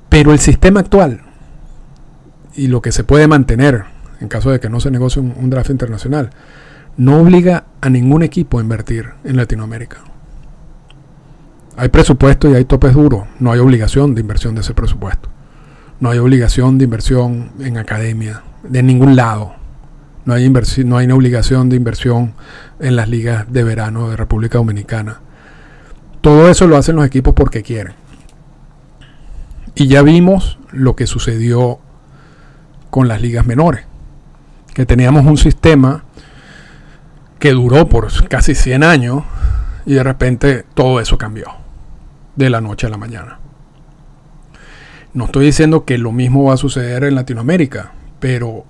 Pero 0.09 0.33
el 0.33 0.38
sistema 0.38 0.81
actual 0.81 1.23
y 2.55 2.69
lo 2.69 2.83
que 2.83 2.93
se 2.93 3.05
puede 3.05 3.29
mantener 3.29 3.85
en 4.23 4.29
caso 4.29 4.51
de 4.51 4.61
que 4.61 4.71
no 4.71 4.79
se 4.81 4.91
negocie 4.91 5.21
un, 5.21 5.51
draft 5.51 5.71
internacional, 5.71 6.31
no 6.97 7.21
obliga 7.21 7.65
a 7.81 7.91
ningún 7.91 8.23
equipo 8.23 8.59
a 8.59 8.62
invertir 8.62 9.11
en 9.25 9.37
Latinoamérica. 9.37 9.99
Hay 11.77 11.88
presupuesto 11.88 12.49
y 12.49 12.55
hay 12.55 12.65
topes 12.65 12.93
duros, 12.95 13.25
no 13.41 13.51
hay 13.51 13.59
obligación 13.59 14.15
de 14.15 14.21
inversión 14.21 14.55
de 14.55 14.61
ese 14.61 14.75
presupuesto. 14.75 15.29
No 15.99 16.11
hay 16.11 16.19
obligación 16.19 16.79
de 16.79 16.85
inversión 16.85 17.51
en 17.61 17.79
academia, 17.79 18.43
de 18.62 18.83
ningún 18.83 19.17
lado. 19.17 19.55
No 20.25 20.35
hay, 20.35 20.49
no 20.49 20.97
hay 20.97 21.07
una 21.07 21.15
obligación 21.15 21.69
de 21.69 21.77
inversión 21.77 22.35
en 22.79 22.95
las 22.95 23.09
ligas 23.09 23.53
de 23.53 23.65
verano 23.65 24.11
de 24.11 24.17
República 24.17 24.59
Dominicana. 24.59 25.21
Todo 26.21 26.49
eso 26.49 26.69
lo 26.69 26.77
hacen 26.77 26.95
los 26.95 27.07
equipos 27.07 27.35
porque 27.35 27.62
quieren. 27.62 27.95
Y 29.75 29.88
ya 29.88 30.03
vimos 30.03 30.59
lo 30.71 30.95
que 30.95 31.07
sucedió 31.07 31.81
con 32.92 33.09
las 33.09 33.22
ligas 33.22 33.46
menores, 33.46 33.87
que 34.74 34.85
teníamos 34.85 35.24
un 35.24 35.38
sistema 35.38 36.05
que 37.38 37.52
duró 37.52 37.88
por 37.88 38.28
casi 38.28 38.55
100 38.55 38.85
años 38.85 39.22
y 39.87 39.94
de 39.94 40.02
repente 40.02 40.66
todo 40.74 41.00
eso 41.00 41.16
cambió 41.16 41.46
de 42.37 42.50
la 42.50 42.61
noche 42.61 42.87
a 42.87 42.90
la 42.90 42.98
mañana. 42.98 43.38
No 45.14 45.24
estoy 45.24 45.46
diciendo 45.46 45.87
que 45.87 45.96
lo 45.96 46.12
mismo 46.12 46.44
va 46.44 46.52
a 46.52 46.59
suceder 46.59 47.05
en 47.05 47.14
Latinoamérica, 47.14 47.92
pero 48.20 48.66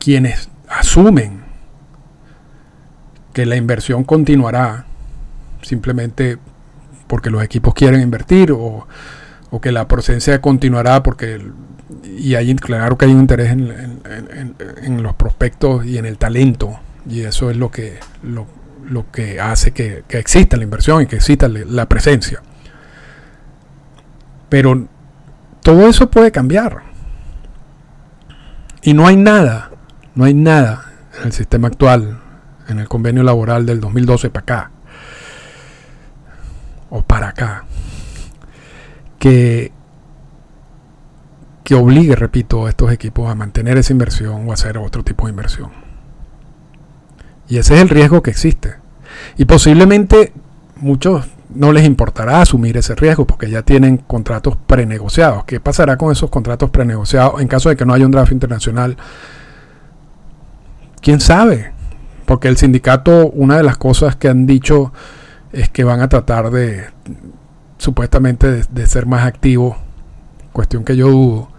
quienes 0.00 0.50
asumen 0.68 1.44
que 3.32 3.46
la 3.46 3.54
inversión 3.54 4.02
continuará 4.02 4.86
simplemente 5.62 6.38
porque 7.06 7.30
los 7.30 7.44
equipos 7.44 7.72
quieren 7.72 8.00
invertir 8.00 8.50
o, 8.50 8.88
que 9.62 9.70
la 9.70 9.86
procedencia 9.86 10.40
continuará 10.40 11.04
porque 11.04 11.40
y 12.04 12.34
hay 12.34 12.54
claro 12.56 12.96
que 12.96 13.06
hay 13.06 13.12
un 13.12 13.20
interés 13.20 13.50
en, 13.50 15.02
los 15.02 15.14
prospectos 15.14 15.84
y 15.84 15.98
en 15.98 16.06
el 16.06 16.18
talento 16.18 16.78
y 17.08 17.20
eso 17.20 17.50
es 17.50 17.56
lo 17.56 17.70
que 17.70 17.98
lo, 18.22 18.46
que 19.12 19.40
hace 19.40 19.72
que, 19.72 20.04
que, 20.06 20.18
exista 20.18 20.56
la 20.56 20.64
inversión 20.64 21.02
y 21.02 21.06
que 21.06 21.16
exista 21.16 21.48
la 21.48 21.86
presencia. 21.86 22.42
Pero 24.48 24.88
todo 25.62 25.88
eso 25.88 26.10
puede 26.10 26.32
cambiar. 26.32 26.82
Y 28.82 28.94
no 28.94 29.06
hay 29.06 29.16
nada 29.16 29.70
no 30.14 30.24
hay 30.24 30.34
nada 30.34 30.92
en 31.18 31.26
el 31.26 31.32
sistema 31.32 31.68
actual, 31.68 32.20
en 32.68 32.78
el 32.78 32.88
convenio 32.88 33.22
laboral 33.22 33.66
del 33.66 33.80
2012 33.80 34.30
para 34.30 34.42
acá, 34.42 34.70
o 36.90 37.02
para 37.02 37.28
acá, 37.28 37.64
que, 39.18 39.72
que 41.64 41.74
obligue, 41.74 42.16
repito, 42.16 42.66
a 42.66 42.70
estos 42.70 42.92
equipos 42.92 43.30
a 43.30 43.34
mantener 43.34 43.78
esa 43.78 43.92
inversión 43.92 44.48
o 44.48 44.52
hacer 44.52 44.78
otro 44.78 45.04
tipo 45.04 45.26
de 45.26 45.30
inversión. 45.30 45.70
Y 47.48 47.58
ese 47.58 47.74
es 47.74 47.82
el 47.82 47.88
riesgo 47.88 48.22
que 48.22 48.30
existe. 48.30 48.74
Y 49.36 49.44
posiblemente 49.44 50.32
muchos 50.76 51.26
no 51.54 51.72
les 51.72 51.84
importará 51.84 52.40
asumir 52.40 52.76
ese 52.76 52.94
riesgo 52.94 53.26
porque 53.26 53.50
ya 53.50 53.62
tienen 53.62 53.98
contratos 53.98 54.56
prenegociados. 54.66 55.44
¿Qué 55.44 55.60
pasará 55.60 55.96
con 55.96 56.12
esos 56.12 56.30
contratos 56.30 56.70
prenegociados 56.70 57.40
en 57.40 57.48
caso 57.48 57.68
de 57.68 57.76
que 57.76 57.84
no 57.84 57.92
haya 57.92 58.06
un 58.06 58.12
draft 58.12 58.32
internacional? 58.32 58.96
¿Quién 61.00 61.20
sabe? 61.20 61.72
Porque 62.26 62.48
el 62.48 62.56
sindicato, 62.56 63.28
una 63.30 63.56
de 63.56 63.62
las 63.62 63.76
cosas 63.76 64.16
que 64.16 64.28
han 64.28 64.46
dicho 64.46 64.92
es 65.52 65.68
que 65.68 65.82
van 65.82 66.00
a 66.00 66.08
tratar 66.08 66.50
de, 66.50 66.84
supuestamente, 67.78 68.62
de, 68.62 68.86
ser 68.86 69.06
más 69.06 69.26
activos, 69.26 69.76
cuestión 70.52 70.84
que 70.84 70.96
yo 70.96 71.08
dudo. 71.08 71.49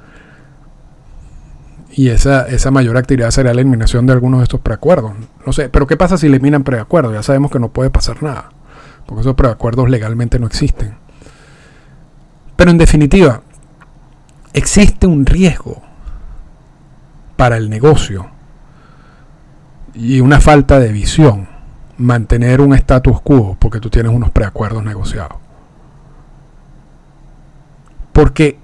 Y 1.93 2.09
esa, 2.09 2.47
esa 2.47 2.71
mayor 2.71 2.97
actividad 2.97 3.31
sería 3.31 3.53
la 3.53 3.61
eliminación 3.61 4.05
de 4.05 4.13
algunos 4.13 4.39
de 4.39 4.43
estos 4.43 4.61
preacuerdos. 4.61 5.13
No 5.45 5.53
sé, 5.53 5.69
pero 5.69 5.87
¿qué 5.87 5.97
pasa 5.97 6.17
si 6.17 6.27
eliminan 6.27 6.63
preacuerdos? 6.63 7.13
Ya 7.13 7.23
sabemos 7.23 7.51
que 7.51 7.59
no 7.59 7.69
puede 7.69 7.89
pasar 7.89 8.23
nada, 8.23 8.51
porque 9.05 9.21
esos 9.21 9.35
preacuerdos 9.35 9.89
legalmente 9.89 10.39
no 10.39 10.47
existen. 10.47 10.95
Pero 12.55 12.71
en 12.71 12.77
definitiva, 12.77 13.41
existe 14.53 15.07
un 15.07 15.25
riesgo 15.25 15.81
para 17.35 17.57
el 17.57 17.69
negocio 17.69 18.29
y 19.93 20.21
una 20.21 20.39
falta 20.39 20.79
de 20.79 20.91
visión 20.91 21.47
mantener 21.97 22.61
un 22.61 22.73
status 22.73 23.21
quo 23.21 23.57
porque 23.59 23.79
tú 23.79 23.89
tienes 23.89 24.13
unos 24.13 24.31
preacuerdos 24.31 24.83
negociados. 24.83 25.37
Porque 28.13 28.59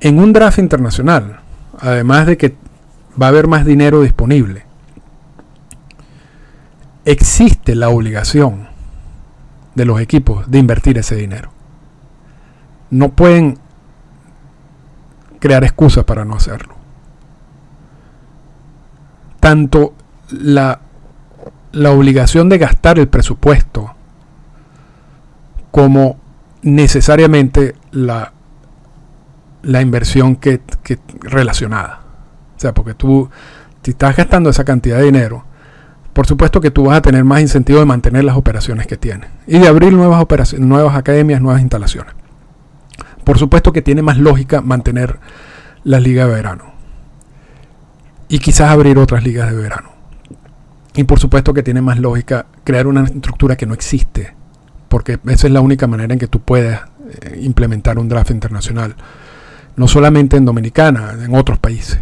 en 0.00 0.18
un 0.18 0.32
draft 0.32 0.58
internacional, 0.58 1.40
además 1.80 2.26
de 2.26 2.36
que 2.36 2.56
va 3.20 3.26
a 3.26 3.28
haber 3.30 3.46
más 3.46 3.64
dinero 3.64 4.02
disponible, 4.02 4.64
existe 7.04 7.74
la 7.74 7.88
obligación 7.88 8.68
de 9.74 9.84
los 9.84 10.00
equipos 10.00 10.50
de 10.50 10.58
invertir 10.58 10.98
ese 10.98 11.16
dinero. 11.16 11.50
No 12.90 13.10
pueden 13.10 13.58
crear 15.38 15.64
excusas 15.64 16.04
para 16.04 16.24
no 16.24 16.34
hacerlo. 16.34 16.74
Tanto 19.40 19.94
la, 20.30 20.80
la 21.72 21.90
obligación 21.90 22.48
de 22.48 22.58
gastar 22.58 22.98
el 22.98 23.08
presupuesto 23.08 23.94
como 25.70 26.16
necesariamente 26.62 27.74
la 27.92 28.32
la 29.62 29.80
inversión 29.80 30.36
que, 30.36 30.60
relacionada. 31.20 32.00
O 32.56 32.60
sea, 32.60 32.74
porque 32.74 32.94
tú, 32.94 33.28
si 33.82 33.92
estás 33.92 34.16
gastando 34.16 34.50
esa 34.50 34.64
cantidad 34.64 34.98
de 34.98 35.04
dinero, 35.04 35.44
por 36.12 36.26
supuesto 36.26 36.60
que 36.60 36.70
tú 36.70 36.84
vas 36.84 36.98
a 36.98 37.02
tener 37.02 37.24
más 37.24 37.40
incentivo 37.40 37.78
de 37.78 37.86
mantener 37.86 38.24
las 38.24 38.36
operaciones 38.36 38.86
que 38.86 38.96
tienes 38.96 39.30
y 39.46 39.58
de 39.58 39.68
abrir 39.68 39.92
nuevas 39.92 40.20
operaciones, 40.20 40.66
nuevas 40.66 40.96
academias, 40.96 41.40
nuevas 41.40 41.60
instalaciones. 41.60 42.14
Por 43.24 43.38
supuesto 43.38 43.72
que 43.72 43.82
tiene 43.82 44.02
más 44.02 44.18
lógica 44.18 44.60
mantener 44.60 45.20
las 45.84 46.02
ligas 46.02 46.26
de 46.26 46.34
verano 46.34 46.64
y 48.28 48.38
quizás 48.38 48.70
abrir 48.70 48.98
otras 48.98 49.22
ligas 49.22 49.50
de 49.50 49.56
verano. 49.56 49.90
Y 50.94 51.04
por 51.04 51.20
supuesto 51.20 51.54
que 51.54 51.62
tiene 51.62 51.80
más 51.80 51.98
lógica 51.98 52.46
crear 52.64 52.86
una 52.86 53.04
estructura 53.04 53.56
que 53.56 53.66
no 53.66 53.74
existe, 53.74 54.34
porque 54.88 55.20
esa 55.26 55.46
es 55.46 55.52
la 55.52 55.60
única 55.60 55.86
manera 55.86 56.12
en 56.12 56.18
que 56.18 56.26
tú 56.26 56.40
puedes 56.40 56.80
eh, 57.22 57.38
implementar 57.42 57.98
un 57.98 58.08
draft 58.08 58.30
internacional 58.30 58.96
no 59.78 59.86
solamente 59.88 60.36
en 60.36 60.44
Dominicana, 60.44 61.14
en 61.24 61.34
otros 61.34 61.58
países. 61.58 62.00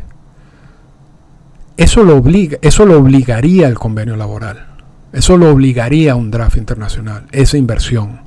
Eso 1.76 2.02
lo, 2.02 2.16
obliga, 2.16 2.58
eso 2.62 2.86
lo 2.86 2.98
obligaría 2.98 3.68
el 3.68 3.78
convenio 3.78 4.16
laboral. 4.16 4.66
Eso 5.12 5.36
lo 5.36 5.50
obligaría 5.50 6.12
a 6.12 6.16
un 6.16 6.30
draft 6.30 6.56
internacional, 6.56 7.26
esa 7.32 7.58
inversión. 7.58 8.20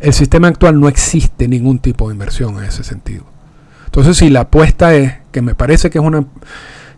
El 0.00 0.12
sistema 0.12 0.48
actual 0.48 0.78
no 0.78 0.88
existe 0.88 1.46
ningún 1.46 1.78
tipo 1.78 2.08
de 2.08 2.14
inversión 2.14 2.58
en 2.58 2.64
ese 2.64 2.82
sentido. 2.82 3.24
Entonces, 3.86 4.16
si 4.16 4.28
la 4.28 4.40
apuesta 4.40 4.94
es, 4.94 5.14
que 5.30 5.40
me 5.40 5.54
parece 5.54 5.88
que 5.88 5.98
es 5.98 6.04
una, 6.04 6.24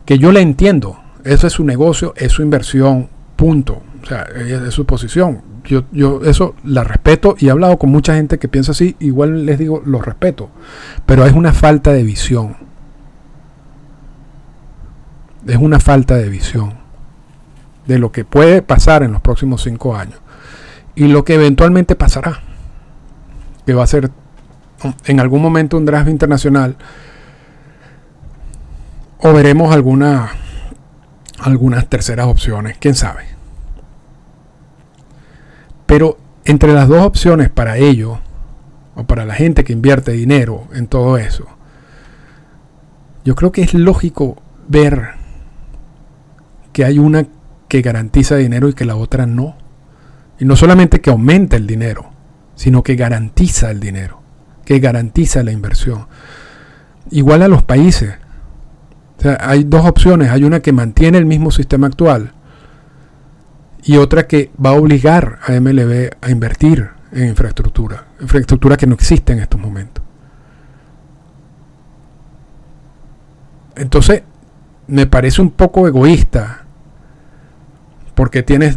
que 0.07 0.19
yo 0.19 0.33
la 0.33 0.41
entiendo, 0.41 0.99
eso 1.25 1.47
es 1.47 1.53
su 1.53 1.65
negocio, 1.65 2.15
es 2.17 2.33
su 2.33 2.43
inversión, 2.43 3.11
punto. 3.37 3.83
O 4.03 4.07
sea, 4.07 4.23
es 4.23 4.73
su 4.73 4.87
posición 4.87 5.43
yo, 5.67 5.85
yo 5.93 6.21
eso 6.25 6.55
la 6.65 6.85
respeto 6.85 7.37
y 7.39 7.49
he 7.49 7.51
hablado 7.51 7.79
con 7.79 7.91
mucha 7.91 8.15
gente 8.15 8.39
que 8.39 8.49
piensa 8.49 8.73
así, 8.73 8.97
igual 9.01 9.47
les 9.47 9.59
digo, 9.59 9.83
lo 9.85 10.01
respeto, 10.01 10.51
pero 11.05 11.27
es 11.27 11.33
una 11.33 11.53
falta 11.53 11.93
de 11.93 12.03
visión. 12.03 12.57
Es 15.47 15.57
una 15.57 15.79
falta 15.79 16.17
de 16.17 16.29
visión 16.29 16.75
de 17.87 17.99
lo 17.99 18.11
que 18.11 18.25
puede 18.25 18.63
pasar 18.63 19.03
en 19.03 19.13
los 19.13 19.21
próximos 19.21 19.63
cinco 19.63 19.95
años 19.95 20.19
y 20.95 21.07
lo 21.09 21.25
que 21.25 21.35
eventualmente 21.35 21.95
pasará, 21.95 22.41
que 23.65 23.75
va 23.75 23.85
a 23.85 23.87
ser 23.87 24.11
en 25.05 25.21
algún 25.21 25.43
momento 25.43 25.77
un 25.77 25.85
draft 25.85 26.09
internacional 26.09 26.77
o 29.19 29.33
veremos 29.33 29.73
alguna, 29.75 30.31
algunas 31.39 31.87
terceras 31.89 32.27
opciones, 32.27 32.77
quién 32.79 32.95
sabe. 32.95 33.36
Pero 35.87 36.19
entre 36.45 36.73
las 36.73 36.89
dos 36.89 37.03
opciones 37.03 37.51
para 37.51 37.79
ello, 37.79 38.21
o 38.95 39.05
para 39.05 39.25
la 39.25 39.35
gente 39.35 39.65
que 39.65 39.73
invierte 39.73 40.13
dinero 40.13 40.67
en 40.75 40.87
todo 40.87 41.19
eso, 41.19 41.47
yo 43.25 43.35
creo 43.35 43.53
que 43.53 43.63
es 43.63 43.75
lógico 43.75 44.41
ver 44.69 45.11
que 46.73 46.85
hay 46.85 46.99
una 46.99 47.27
que 47.69 47.83
garantiza 47.83 48.37
dinero 48.37 48.69
y 48.69 48.75
que 48.75 48.85
la 48.85 48.97
otra 48.97 49.27
no. 49.27 49.57
Y 50.39 50.45
no 50.45 50.57
solamente 50.57 51.01
que 51.01 51.11
aumenta 51.11 51.57
el 51.57 51.67
dinero, 51.67 52.11
sino 52.55 52.83
que 52.83 52.97
garantiza 52.97 53.71
el 53.71 53.81
dinero, 53.81 54.21
que 54.65 54.79
garantiza 54.79 55.43
la 55.43 55.53
inversión. 55.53 56.07
Igual 57.11 57.43
a 57.43 57.49
los 57.49 57.63
países. 57.63 58.15
hay 59.41 59.65
dos 59.65 59.87
opciones. 59.87 60.31
Hay 60.31 60.45
una 60.45 60.61
que 60.61 60.73
mantiene 60.73 61.19
el 61.19 61.27
mismo 61.27 61.51
sistema 61.51 61.87
actual 61.87 62.33
y 63.87 63.99
otra 63.99 64.27
que 64.27 64.51
va 64.63 64.71
a 64.71 64.73
obligar 64.73 65.39
a 65.47 65.53
MLB 65.53 66.11
a 66.21 66.31
invertir 66.31 66.91
en 67.13 67.29
infraestructura, 67.29 68.05
infraestructura 68.21 68.77
que 68.77 68.89
no 68.89 68.95
existe 68.95 69.33
en 69.33 69.39
estos 69.39 69.61
momentos. 69.61 70.03
Entonces, 73.77 74.25
me 74.89 75.07
parece 75.07 75.41
un 75.41 75.53
poco 75.53 75.87
egoísta 75.87 76.65
porque 78.17 78.43
tienes 78.43 78.77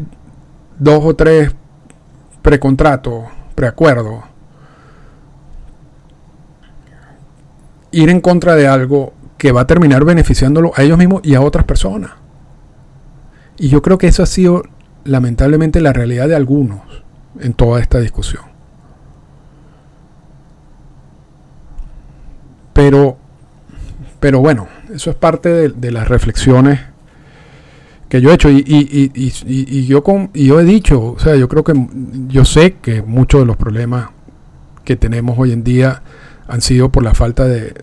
dos 0.77 1.03
o 1.03 1.15
tres 1.15 1.55
precontratos, 2.43 3.25
preacuerdos, 3.55 4.25
ir 7.91 8.09
en 8.09 8.21
contra 8.21 8.55
de 8.55 8.67
algo 8.67 9.13
que 9.39 9.51
va 9.51 9.61
a 9.61 9.67
terminar 9.67 10.05
beneficiándolo 10.05 10.71
a 10.75 10.83
ellos 10.83 10.99
mismos 10.99 11.21
y 11.23 11.33
a 11.33 11.41
otras 11.41 11.65
personas. 11.65 12.11
Y 13.57 13.69
yo 13.69 13.81
creo 13.81 13.97
que 13.97 14.07
eso 14.07 14.21
ha 14.21 14.27
sido 14.27 14.61
lamentablemente 15.05 15.81
la 15.81 15.93
realidad 15.93 16.27
de 16.27 16.35
algunos 16.35 16.81
en 17.39 17.53
toda 17.53 17.79
esta 17.79 17.99
discusión. 17.99 18.43
Pero, 22.73 23.17
pero 24.19 24.39
bueno, 24.39 24.67
eso 24.93 25.09
es 25.09 25.15
parte 25.15 25.69
de, 25.69 25.91
las 25.91 26.07
reflexiones 26.07 26.79
que 28.07 28.21
yo 28.21 28.31
he 28.31 28.33
hecho 28.33 28.49
y, 28.49 28.63
y, 28.65 29.85
yo 29.85 30.03
con, 30.03 30.31
y 30.33 30.47
yo 30.47 30.59
he 30.59 30.63
dicho, 30.63 31.11
o 31.11 31.19
sea, 31.19 31.35
yo 31.35 31.47
creo 31.47 31.63
que 31.63 31.73
yo 32.27 32.45
sé 32.45 32.77
que 32.81 33.01
muchos 33.01 33.41
de 33.41 33.45
los 33.45 33.57
problemas 33.57 34.09
que 34.83 34.95
tenemos 34.95 35.37
hoy 35.37 35.51
en 35.51 35.63
día 35.63 36.01
han 36.47 36.61
sido 36.61 36.89
por 36.89 37.03
la 37.03 37.13
falta 37.13 37.45
de, 37.45 37.73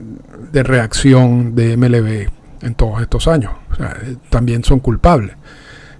de 0.50 0.62
reacción 0.62 1.55
de 1.55 1.76
MLB 1.76 2.29
en 2.62 2.74
todos 2.74 3.00
estos 3.02 3.29
años. 3.29 3.52
Sea, 3.76 3.96
también 4.31 4.64
son 4.64 4.81
culpables. 4.81 5.37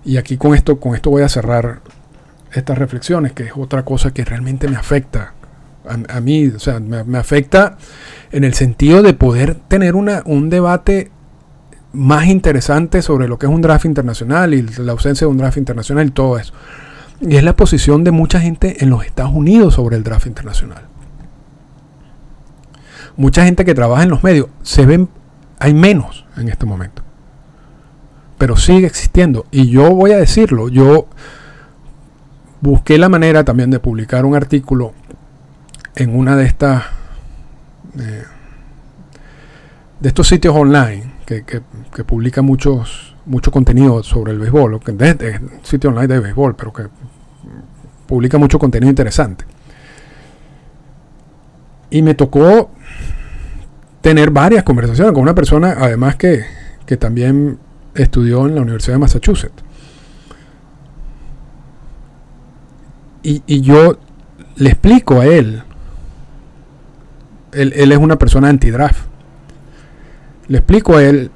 Y 0.07 0.19
aquí 0.19 0.37
con 0.37 0.55
esto, 0.55 0.79
con 0.79 0.95
esto 0.95 1.11
voy 1.11 1.25
a 1.25 1.29
cerrar 1.29 1.81
estas 2.53 2.79
reflexiones, 2.79 3.33
que 3.33 3.42
es 3.42 3.53
otra 3.57 3.85
cosa 3.85 4.14
que 4.14 4.25
realmente 4.25 4.69
me 4.69 4.77
afecta 4.77 5.35
a, 6.09 6.21
mí, 6.21 6.47
o 6.47 6.61
sea, 6.61 6.79
me, 6.79 7.19
afecta 7.19 7.77
en 8.31 8.45
el 8.45 8.55
sentido 8.55 9.03
de 9.03 9.14
poder 9.14 9.57
tener 9.69 9.97
una, 9.97 10.23
un 10.25 10.49
debate 10.49 11.11
más 11.92 12.27
interesante 12.27 13.03
sobre 13.03 13.27
lo 13.27 13.37
que 13.37 13.47
es 13.47 13.53
un 13.53 13.62
draft 13.62 13.85
internacional 13.85 14.55
y 14.55 14.62
la 14.62 14.92
ausencia 14.92 15.27
de 15.27 15.31
un 15.31 15.38
draft 15.38 15.59
internacional 15.59 16.07
y 16.07 16.11
todo 16.11 16.38
eso. 16.38 16.53
Y 17.21 17.37
es 17.37 17.42
la 17.42 17.57
posición 17.57 18.05
de 18.05 18.12
mucha 18.12 18.40
gente 18.40 18.85
en 18.85 18.90
los 18.90 19.05
Estados 19.05 19.33
Unidos 19.35 19.75
sobre 19.75 19.97
el 19.97 20.05
draft 20.05 20.27
internacional. 20.27 20.85
Mucha 23.16 23.45
gente 23.45 23.64
que 23.64 23.75
trabaja 23.75 24.05
en 24.05 24.11
los 24.11 24.23
medios, 24.23 24.47
se 24.62 24.87
ven, 24.87 25.09
hay 25.59 25.75
menos 25.75 26.27
en 26.37 26.49
este 26.49 26.64
momento 26.64 27.06
pero 28.39 28.57
sigue 28.57 28.87
existiendo. 28.87 29.47
Y 29.51 29.68
yo 29.68 29.91
voy 29.91 30.12
a 30.12 30.18
decirlo, 30.18 30.68
yo 30.68 31.07
busqué 32.61 32.99
la 32.99 33.09
manera 33.09 33.45
también 33.45 33.70
de 33.70 33.80
publicar 33.80 34.24
un 34.24 34.34
artículo 34.34 34.93
en 35.95 36.16
una 36.16 36.37
de 36.37 36.47
estas 36.47 36.84
de 40.01 40.09
estos 40.09 40.28
sitios 40.28 40.55
online 40.55 41.14
que, 41.24 41.45
que, 41.45 41.61
publica 42.05 42.43
muchos 42.43 43.16
mucho 43.24 43.51
contenido 43.51 44.03
sobre 44.03 44.32
el 44.32 44.39
béisbol, 44.39 44.78
que 44.80 44.95
es, 45.01 45.41
sitio 45.62 45.91
online 45.91 46.07
de 46.07 46.20
béisbol, 46.20 46.55
pero 46.55 46.72
que 46.72 46.84
publica 48.07 48.39
mucho 48.39 48.59
contenido 48.59 48.91
interesante. 48.91 49.45
Y 51.91 52.03
me 52.03 52.14
tocó 52.14 52.70
tener 54.01 54.30
varias 54.30 54.62
conversaciones 54.62 55.12
con 55.12 55.22
una 55.22 55.34
persona, 55.34 55.76
además 55.78 56.16
que, 56.16 56.45
que 56.84 56.97
también 56.97 57.59
estudió 57.97 58.47
en 58.47 58.55
la 58.55 58.62
Universidad 58.62 58.94
de 58.94 59.01
Massachusetts. 59.01 59.62
Y, 63.22 63.61
yo 63.61 63.99
le 64.55 64.70
explico 64.70 65.20
a 65.20 65.26
él, 65.26 65.64
él, 67.53 67.72
es 67.74 67.99
una 67.99 68.16
persona 68.16 68.49
anti-draft, 68.49 69.01
le 70.47 70.59
explico 70.59 70.97
a 70.97 71.03
él 71.03 71.32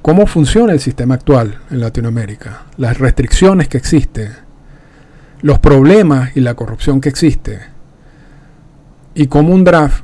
cómo 0.00 0.26
funciona 0.26 0.72
el 0.72 0.80
sistema 0.80 1.16
actual 1.16 1.58
en 1.70 1.80
Latinoamérica, 1.80 2.62
las 2.78 2.98
restricciones 2.98 3.68
que 3.68 3.76
existen, 3.76 4.32
los 5.42 5.58
problemas 5.58 6.34
y 6.34 6.40
la 6.40 6.54
corrupción 6.54 7.02
que 7.02 7.10
existe, 7.10 7.60
y 9.14 9.26
cómo 9.26 9.52
un 9.52 9.64
draft, 9.64 10.02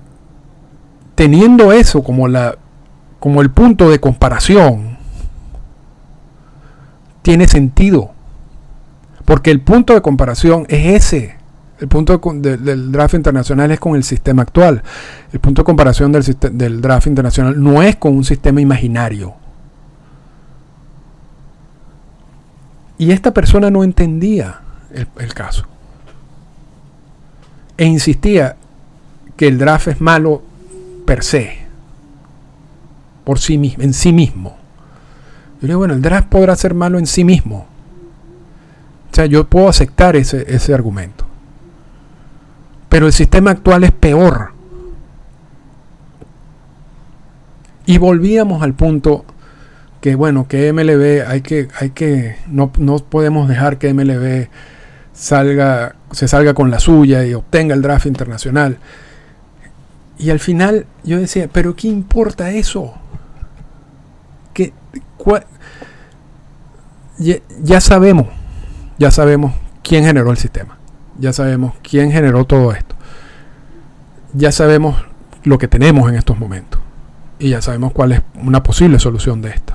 teniendo 1.14 1.72
eso 1.72 2.02
como, 2.02 2.28
la, 2.28 2.58
como 3.18 3.40
el 3.40 3.50
punto 3.50 3.88
de 3.88 3.98
comparación, 3.98 4.89
tiene 7.22 7.48
sentido. 7.48 8.12
Porque 9.24 9.50
el 9.50 9.60
punto 9.60 9.94
de 9.94 10.02
comparación 10.02 10.66
es 10.68 11.04
ese. 11.04 11.36
El 11.78 11.88
punto 11.88 12.20
del 12.34 12.92
draft 12.92 13.14
internacional 13.14 13.70
es 13.70 13.80
con 13.80 13.96
el 13.96 14.04
sistema 14.04 14.42
actual. 14.42 14.82
El 15.32 15.40
punto 15.40 15.62
de 15.62 15.66
comparación 15.66 16.12
del, 16.12 16.24
del 16.52 16.80
draft 16.80 17.06
internacional 17.06 17.62
no 17.62 17.82
es 17.82 17.96
con 17.96 18.14
un 18.14 18.24
sistema 18.24 18.60
imaginario. 18.60 19.34
Y 23.00 23.12
esta 23.12 23.32
persona 23.32 23.70
no 23.70 23.82
entendía 23.82 24.60
el, 24.92 25.32
caso. 25.32 25.64
E 27.78 27.86
insistía 27.86 28.56
que 29.38 29.48
el 29.48 29.56
draft 29.56 29.88
es 29.88 30.02
malo 30.02 30.42
per 31.06 31.24
se, 31.24 31.60
por 33.24 33.38
sí 33.38 33.74
en 33.78 33.94
sí 33.94 34.12
mismo. 34.12 34.59
Yo 35.60 35.66
digo, 35.66 35.78
bueno, 35.78 35.94
el 35.94 36.02
draft 36.02 36.28
podrá 36.28 36.56
ser 36.56 36.74
malo 36.74 36.98
en 36.98 37.06
sí 37.06 37.24
mismo. 37.24 37.66
O 39.10 39.14
sea, 39.14 39.26
yo 39.26 39.48
puedo 39.48 39.68
aceptar 39.68 40.16
ese, 40.16 40.44
ese 40.48 40.72
argumento. 40.72 41.26
Pero 42.88 43.06
el 43.06 43.12
sistema 43.12 43.50
actual 43.50 43.84
es 43.84 43.92
peor. 43.92 44.52
Y 47.86 47.98
volvíamos 47.98 48.62
al 48.62 48.74
punto 48.74 49.24
que 50.00 50.14
bueno, 50.14 50.48
que 50.48 50.72
MLB 50.72 51.28
hay 51.28 51.42
que, 51.42 51.68
hay 51.78 51.90
que, 51.90 52.36
no, 52.48 52.72
no 52.78 52.96
podemos 52.96 53.48
dejar 53.48 53.78
que 53.78 53.92
MLB 53.92 54.48
salga, 55.12 55.96
se 56.10 56.26
salga 56.26 56.54
con 56.54 56.70
la 56.70 56.80
suya 56.80 57.26
y 57.26 57.34
obtenga 57.34 57.74
el 57.74 57.82
draft 57.82 58.06
internacional. 58.06 58.78
Y 60.18 60.30
al 60.30 60.38
final 60.38 60.86
yo 61.04 61.18
decía, 61.18 61.48
pero 61.52 61.76
¿qué 61.76 61.88
importa 61.88 62.50
eso? 62.50 62.94
¿Qué, 65.24 65.44
ya, 67.62 67.80
sabemos, 67.80 68.26
ya 68.98 69.10
sabemos 69.10 69.54
quién 69.82 70.04
generó 70.04 70.30
el 70.30 70.36
sistema. 70.36 70.78
Ya 71.18 71.32
sabemos 71.32 71.74
quién 71.82 72.10
generó 72.12 72.44
todo 72.44 72.72
esto. 72.72 72.94
Ya 74.32 74.52
sabemos 74.52 74.96
lo 75.44 75.58
que 75.58 75.68
tenemos 75.68 76.08
en 76.08 76.16
estos 76.16 76.38
momentos. 76.38 76.80
Y 77.38 77.50
ya 77.50 77.62
sabemos 77.62 77.92
cuál 77.92 78.12
es 78.12 78.22
una 78.34 78.62
posible 78.62 78.98
solución 78.98 79.42
de 79.42 79.50
esto 79.50 79.74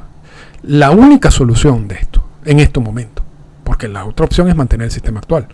la 0.68 0.92
única 0.92 1.32
solución 1.32 1.88
de 1.88 1.96
esto 1.96 2.28
en 2.44 2.60
estos 2.60 2.84
momentos. 2.84 3.24
Porque 3.64 3.88
la 3.88 4.06
otra 4.06 4.26
opción 4.26 4.48
es 4.50 4.56
mantener 4.56 4.86
el 4.86 4.92
sistema 4.92 5.20
actual. 5.20 5.48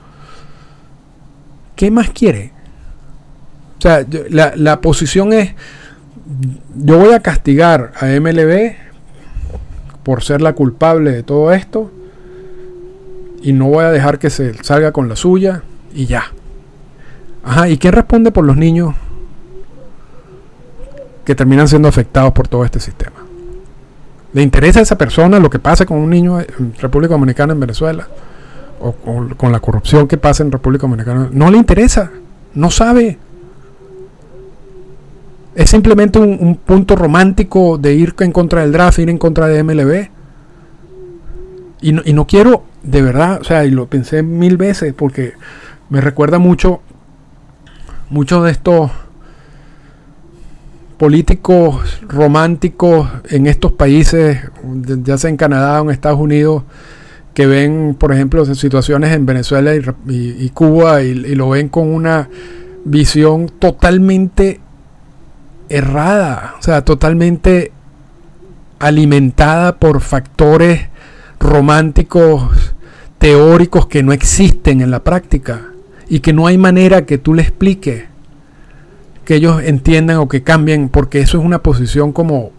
¿Qué 1.75 1.91
más 1.91 2.09
quiere? 2.09 2.51
O 3.77 3.81
sea, 3.81 4.05
la, 4.29 4.53
la 4.55 4.81
posición 4.81 5.33
es, 5.33 5.53
yo 6.75 6.97
voy 6.97 7.13
a 7.13 7.21
castigar 7.21 7.93
a 7.99 8.05
MLB 8.05 8.75
por 10.03 10.23
ser 10.23 10.41
la 10.41 10.53
culpable 10.53 11.11
de 11.11 11.23
todo 11.23 11.51
esto 11.51 11.91
y 13.41 13.53
no 13.53 13.67
voy 13.67 13.83
a 13.83 13.91
dejar 13.91 14.19
que 14.19 14.29
se 14.29 14.53
salga 14.63 14.91
con 14.91 15.09
la 15.09 15.15
suya 15.15 15.63
y 15.93 16.05
ya. 16.05 16.25
Ajá, 17.43 17.69
¿y 17.69 17.77
quién 17.77 17.93
responde 17.93 18.31
por 18.31 18.45
los 18.45 18.55
niños 18.55 18.93
que 21.25 21.35
terminan 21.35 21.67
siendo 21.67 21.87
afectados 21.87 22.33
por 22.33 22.47
todo 22.47 22.63
este 22.63 22.79
sistema? 22.79 23.17
¿Le 24.33 24.41
interesa 24.41 24.79
a 24.79 24.83
esa 24.83 24.97
persona 24.97 25.39
lo 25.39 25.49
que 25.49 25.59
pasa 25.59 25.85
con 25.85 25.97
un 25.97 26.09
niño 26.09 26.39
en 26.39 26.73
República 26.79 27.13
Dominicana, 27.15 27.53
en 27.53 27.59
Venezuela? 27.59 28.07
O, 28.79 28.93
con 29.37 29.51
la 29.51 29.59
corrupción 29.59 30.07
que 30.07 30.17
pasa 30.17 30.43
en 30.43 30.51
República 30.51 30.83
Dominicana. 30.83 31.29
No 31.31 31.51
le 31.51 31.57
interesa. 31.57 32.11
No 32.53 32.71
sabe. 32.71 33.17
Es 35.55 35.69
simplemente 35.69 36.19
un, 36.19 36.55
punto 36.55 36.95
romántico 36.95 37.77
de 37.77 37.93
ir 37.93 38.15
en 38.19 38.31
contra 38.31 38.61
del 38.61 38.71
draft, 38.71 38.99
ir 38.99 39.09
en 39.09 39.17
contra 39.17 39.47
de 39.47 39.63
MLB. 39.63 40.09
Y 41.81 41.93
no, 41.93 42.01
y 42.05 42.13
no 42.13 42.27
quiero, 42.27 42.63
de 42.83 43.01
verdad, 43.01 43.39
o 43.41 43.43
sea, 43.43 43.65
y 43.65 43.71
lo 43.71 43.87
pensé 43.87 44.23
mil 44.23 44.57
veces 44.57 44.93
porque 44.93 45.33
me 45.89 45.99
recuerda 45.99 46.37
mucho, 46.37 46.81
mucho 48.09 48.43
de 48.43 48.51
estos 48.51 48.91
políticos 51.01 51.99
románticos 52.07 53.09
en 53.31 53.47
estos 53.47 53.71
países, 53.71 54.37
ya 55.03 55.17
sea 55.17 55.31
en 55.31 55.35
Canadá 55.35 55.81
o 55.81 55.85
en 55.85 55.89
Estados 55.89 56.19
Unidos, 56.19 56.61
que 57.33 57.47
ven, 57.47 57.95
por 57.97 58.13
ejemplo, 58.13 58.45
situaciones 58.53 59.11
en 59.11 59.25
Venezuela 59.25 59.73
y, 59.75 60.49
Cuba 60.49 61.01
y, 61.01 61.15
lo 61.33 61.49
ven 61.49 61.69
con 61.69 61.87
una 61.87 62.29
visión 62.85 63.49
totalmente 63.57 64.59
errada, 65.71 66.55
o 66.59 66.63
sea, 66.63 66.83
totalmente 66.83 67.71
alimentada 68.79 69.77
por 69.77 70.01
factores 70.01 70.89
románticos, 71.39 72.73
teóricos 73.17 73.87
que 73.87 74.03
no 74.03 74.13
existen 74.13 74.81
en 74.81 74.91
la 74.91 75.03
práctica 75.03 75.61
y 76.09 76.19
que 76.19 76.33
no 76.33 76.47
hay 76.47 76.57
manera 76.57 77.05
que 77.05 77.17
tú 77.17 77.33
le 77.33 77.43
expliques 77.43 78.05
que 79.25 79.35
ellos 79.35 79.61
entiendan 79.63 80.17
o 80.17 80.27
que 80.27 80.43
cambien, 80.43 80.89
porque 80.89 81.19
eso 81.19 81.37
es 81.39 81.45
una 81.45 81.61
posición 81.61 82.11
como 82.11 82.51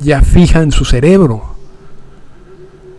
ya 0.00 0.22
fija 0.22 0.60
en 0.62 0.72
su 0.72 0.84
cerebro. 0.84 1.56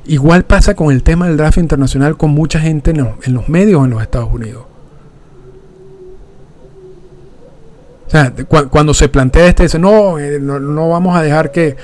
Igual 0.06 0.46
pasa 0.46 0.74
con 0.74 0.94
el 0.94 1.04
tema 1.04 1.28
del 1.28 1.38
draft 1.38 1.58
internacional 1.58 2.16
con 2.16 2.32
mucha 2.32 2.60
gente 2.60 2.92
en 2.92 3.34
los, 3.34 3.50
medios 3.50 3.84
en 3.84 3.90
los 3.92 4.02
Estados 4.02 4.34
Unidos. 4.34 4.64
O 8.08 8.10
sea, 8.10 8.34
cuando 8.70 8.94
se 8.94 9.10
plantea 9.10 9.48
este, 9.48 9.64
dice, 9.64 9.80
no, 9.80 10.18
eh, 10.18 10.40
no, 10.40 10.90
vamos 10.90 11.18
a 11.18 11.22
dejar 11.22 11.52
que, 11.52 11.76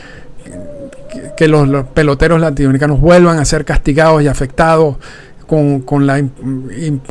que, 1.36 1.48
los, 1.50 1.86
peloteros 1.88 2.40
latinoamericanos 2.40 3.02
vuelvan 3.02 3.40
a 3.40 3.46
ser 3.46 3.66
castigados 3.66 4.24
y 4.24 4.28
afectados 4.28 4.96
con, 5.46 5.82
con, 5.82 6.08
la, 6.08 6.24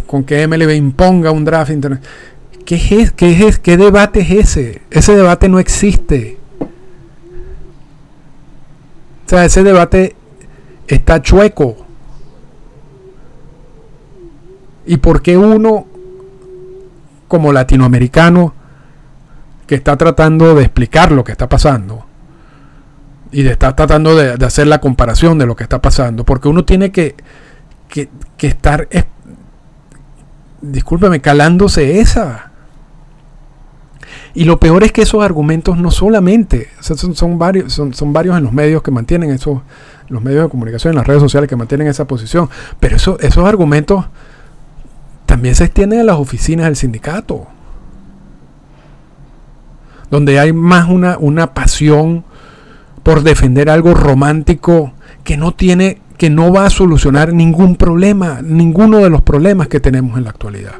con 0.06 0.24
que 0.24 0.48
MLB 0.48 0.70
imponga 0.70 1.30
un 1.30 1.44
draft 1.44 1.72
internacional. 1.72 2.10
¿Qué, 2.64 2.76
es, 2.76 3.12
qué, 3.12 3.46
es, 3.46 3.58
¿Qué 3.58 3.76
debate 3.76 4.20
es 4.20 4.30
ese? 4.30 4.82
Ese 4.90 5.14
debate 5.14 5.48
no 5.50 5.58
existe. 5.58 6.38
O 9.26 9.28
sea, 9.28 9.44
ese 9.44 9.62
debate 9.62 10.16
está 10.88 11.20
chueco. 11.20 11.76
¿Y 14.86 14.96
por 14.96 15.20
qué 15.20 15.36
uno, 15.36 15.86
como 17.28 17.52
latinoamericano, 17.52 18.54
que 19.72 19.76
está 19.76 19.96
tratando 19.96 20.54
de 20.54 20.64
explicar 20.64 21.12
lo 21.12 21.24
que 21.24 21.32
está 21.32 21.48
pasando, 21.48 22.04
y 23.30 23.42
de 23.42 23.52
estar 23.52 23.74
tratando 23.74 24.14
de, 24.14 24.32
hacer 24.44 24.66
la 24.66 24.82
comparación 24.82 25.38
de 25.38 25.46
lo 25.46 25.56
que 25.56 25.62
está 25.62 25.80
pasando, 25.80 26.26
porque 26.26 26.46
uno 26.48 26.66
tiene 26.66 26.92
que, 26.92 27.14
que, 27.88 28.10
estar, 28.46 28.86
discúlpeme, 30.60 31.22
calándose 31.22 32.00
esa. 32.00 32.50
Y 34.34 34.44
lo 34.44 34.60
peor 34.60 34.84
es 34.84 34.92
que 34.92 35.00
esos 35.00 35.24
argumentos 35.24 35.78
no 35.78 35.90
solamente, 35.90 36.68
son, 36.80 37.38
varios, 37.38 37.72
son, 37.72 38.12
varios 38.12 38.36
en 38.36 38.44
los 38.44 38.52
medios 38.52 38.82
que 38.82 38.90
mantienen 38.90 39.30
esos, 39.30 39.62
los 40.08 40.22
medios 40.22 40.42
de 40.42 40.50
comunicación, 40.50 40.92
en 40.92 40.98
las 40.98 41.06
redes 41.06 41.22
sociales 41.22 41.48
que 41.48 41.56
mantienen 41.56 41.86
esa 41.86 42.06
posición, 42.06 42.50
pero 42.78 42.96
eso, 42.96 43.18
esos 43.20 43.46
argumentos 43.46 44.04
también 45.24 45.54
se 45.54 45.64
extienden 45.64 46.00
a 46.00 46.04
las 46.04 46.18
oficinas 46.18 46.66
del 46.66 46.76
sindicato, 46.76 47.46
donde 50.12 50.38
hay 50.38 50.52
más 50.52 50.90
una, 50.90 51.16
una 51.16 51.54
pasión 51.54 52.22
por 53.02 53.22
defender 53.22 53.70
algo 53.70 53.94
romántico 53.94 54.92
que 55.24 55.38
no 55.38 55.52
tiene, 55.52 56.02
que 56.18 56.28
no 56.28 56.52
va 56.52 56.66
a 56.66 56.70
solucionar 56.70 57.32
ningún 57.32 57.76
problema, 57.76 58.40
ninguno 58.42 58.98
de 58.98 59.08
los 59.08 59.22
problemas 59.22 59.68
que 59.68 59.80
tenemos 59.80 60.18
en 60.18 60.24
la 60.24 60.30
actualidad. 60.30 60.74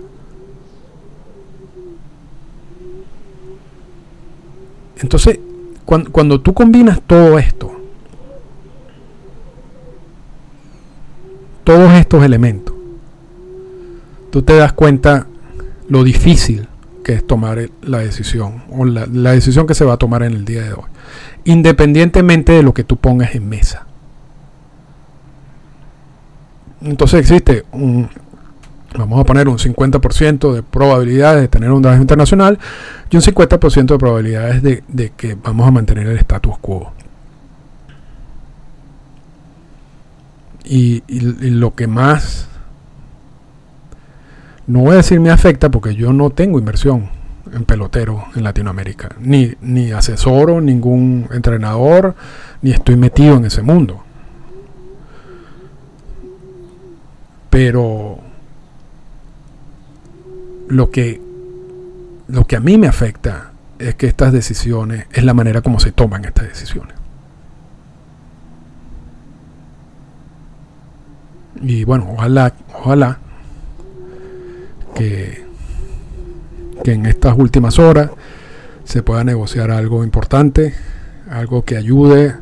Entonces, 5.00 5.40
cuando, 5.86 6.42
tú 6.42 6.52
combinas 6.52 7.00
todo 7.00 7.38
esto, 7.38 7.72
todos 11.64 11.90
estos 11.94 12.22
elementos, 12.22 12.74
tú 14.30 14.42
te 14.42 14.56
das 14.56 14.74
cuenta 14.74 15.26
lo 15.88 16.04
difícil 16.04 16.68
que 17.02 17.14
es 17.14 17.26
tomar 17.26 17.70
la 17.82 17.98
decisión 17.98 18.64
o 18.70 18.84
la, 18.84 19.06
decisión 19.32 19.66
que 19.66 19.74
se 19.74 19.84
va 19.84 19.94
a 19.94 19.96
tomar 19.96 20.22
en 20.22 20.32
el 20.32 20.44
día 20.44 20.62
de 20.62 20.72
hoy, 20.72 20.84
independientemente 21.44 22.52
de 22.52 22.62
lo 22.62 22.74
que 22.74 22.84
tú 22.84 22.96
pongas 22.96 23.34
en 23.34 23.48
mesa. 23.48 23.86
Entonces 26.80 27.20
existe 27.20 27.64
un, 27.72 28.08
vamos 28.98 29.20
a 29.20 29.24
poner 29.24 29.48
un 29.48 29.58
50% 29.58 30.52
de 30.52 30.62
probabilidades 30.62 31.42
de 31.42 31.48
tener 31.48 31.70
un 31.70 31.82
draft 31.82 32.00
internacional 32.00 32.58
y 33.10 33.16
un 33.16 33.22
50% 33.22 33.86
de 33.86 33.98
probabilidades 33.98 34.62
de, 34.62 34.82
de, 34.88 35.10
que 35.10 35.34
vamos 35.34 35.66
a 35.66 35.70
mantener 35.70 36.06
el 36.06 36.18
status 36.18 36.58
quo. 36.58 36.92
Y, 40.64 41.02
lo 41.08 41.74
que 41.74 41.86
más, 41.86 42.48
no 44.72 44.80
voy 44.80 44.94
a 44.94 44.96
decir 44.96 45.20
me 45.20 45.30
afecta 45.30 45.70
porque 45.70 45.94
yo 45.94 46.14
no 46.14 46.30
tengo 46.30 46.58
inversión 46.58 47.10
en 47.52 47.64
pelotero 47.64 48.24
en 48.34 48.42
Latinoamérica, 48.42 49.10
ni, 49.20 49.52
ni 49.60 49.92
asesoro 49.92 50.62
ningún 50.62 51.28
entrenador, 51.30 52.14
ni 52.62 52.70
estoy 52.70 52.96
metido 52.96 53.36
en 53.36 53.44
ese 53.44 53.60
mundo. 53.60 54.02
Pero 57.50 58.18
lo 60.68 60.90
que, 60.90 61.20
lo 62.28 62.46
que 62.46 62.56
a 62.56 62.60
mí 62.60 62.78
me 62.78 62.86
afecta 62.86 63.52
es 63.78 63.94
que 63.96 64.06
estas 64.06 64.32
decisiones 64.32 65.04
es 65.12 65.22
la 65.22 65.34
manera 65.34 65.60
como 65.60 65.80
se 65.80 65.92
toman 65.92 66.24
estas 66.24 66.48
decisiones. 66.48 66.94
Y 71.60 71.84
bueno, 71.84 72.08
ojalá, 72.14 72.54
ojalá 72.72 73.18
que, 74.94 75.44
que 76.84 76.92
en 76.92 77.06
estas 77.06 77.36
últimas 77.38 77.78
horas 77.78 78.10
se 78.84 79.02
pueda 79.02 79.24
negociar 79.24 79.70
algo 79.70 80.04
importante, 80.04 80.74
algo 81.30 81.64
que 81.64 81.76
ayude 81.76 82.34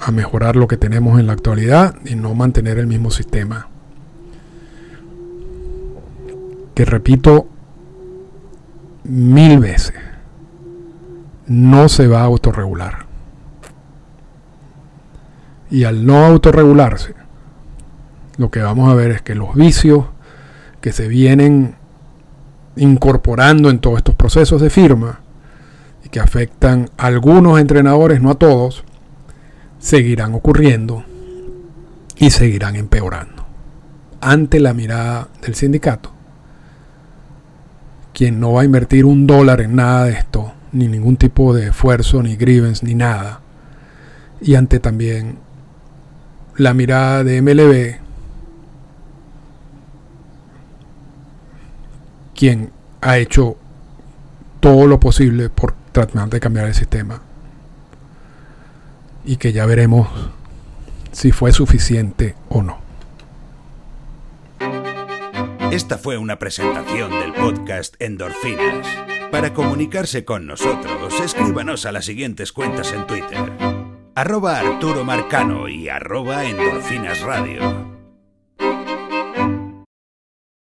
a 0.00 0.10
mejorar 0.10 0.56
lo 0.56 0.66
que 0.66 0.76
tenemos 0.76 1.20
en 1.20 1.26
la 1.26 1.32
actualidad 1.32 1.94
y 2.04 2.14
no 2.14 2.34
mantener 2.34 2.78
el 2.78 2.86
mismo 2.86 3.10
sistema 3.10 3.68
que 6.74 6.84
repito 6.84 7.46
mil 9.04 9.58
veces, 9.58 9.94
no 11.46 11.88
se 11.88 12.06
va 12.06 12.20
a 12.20 12.24
autorregular. 12.24 13.06
Y 15.70 15.84
al 15.84 16.04
no 16.06 16.24
autorregularse, 16.24 17.14
lo 18.36 18.50
que 18.50 18.60
vamos 18.60 18.90
a 18.90 18.94
ver 18.94 19.10
es 19.10 19.22
que 19.22 19.34
los 19.34 19.54
vicios 19.54 20.06
que 20.82 20.92
se 20.92 21.08
vienen 21.08 21.76
incorporando 22.76 23.70
en 23.70 23.78
todos 23.78 23.98
estos 23.98 24.16
procesos 24.16 24.60
de 24.60 24.68
firma 24.68 25.20
y 26.04 26.08
que 26.08 26.20
afectan 26.20 26.90
a 26.98 27.06
algunos 27.06 27.60
entrenadores, 27.60 28.20
no 28.20 28.30
a 28.30 28.34
todos, 28.34 28.84
seguirán 29.78 30.34
ocurriendo 30.34 31.04
y 32.16 32.30
seguirán 32.30 32.76
empeorando. 32.76 33.46
Ante 34.20 34.60
la 34.60 34.74
mirada 34.74 35.28
del 35.40 35.54
sindicato, 35.54 36.12
quien 38.12 38.40
no 38.40 38.52
va 38.52 38.62
a 38.62 38.64
invertir 38.64 39.04
un 39.04 39.26
dólar 39.26 39.60
en 39.60 39.76
nada 39.76 40.04
de 40.04 40.12
esto, 40.12 40.52
ni 40.72 40.88
ningún 40.88 41.16
tipo 41.16 41.54
de 41.54 41.68
esfuerzo, 41.68 42.22
ni 42.22 42.36
grievance, 42.36 42.84
ni 42.84 42.94
nada. 42.94 43.40
Y 44.40 44.56
ante 44.56 44.80
también 44.80 45.38
la 46.56 46.74
mirada 46.74 47.22
de 47.22 47.40
MLB, 47.40 48.01
quien 52.42 52.72
ha 53.00 53.18
hecho 53.18 53.56
todo 54.58 54.88
lo 54.88 54.98
posible 54.98 55.48
por 55.48 55.76
tratar 55.92 56.28
de 56.28 56.40
cambiar 56.40 56.66
el 56.66 56.74
sistema. 56.74 57.22
Y 59.24 59.36
que 59.36 59.52
ya 59.52 59.64
veremos 59.64 60.08
si 61.12 61.30
fue 61.30 61.52
suficiente 61.52 62.34
o 62.48 62.62
no. 62.62 62.80
Esta 65.70 65.98
fue 65.98 66.18
una 66.18 66.40
presentación 66.40 67.12
del 67.12 67.32
podcast 67.32 67.94
Endorfinas. 68.00 68.88
Para 69.30 69.54
comunicarse 69.54 70.24
con 70.24 70.44
nosotros, 70.44 71.20
escríbanos 71.20 71.86
a 71.86 71.92
las 71.92 72.06
siguientes 72.06 72.50
cuentas 72.50 72.92
en 72.92 73.06
Twitter. 73.06 73.52
Arroba 74.16 74.58
Arturo 74.58 75.04
Marcano 75.04 75.68
y 75.68 75.88
arroba 75.88 76.44
Endorfinas 76.44 77.20
Radio. 77.20 77.91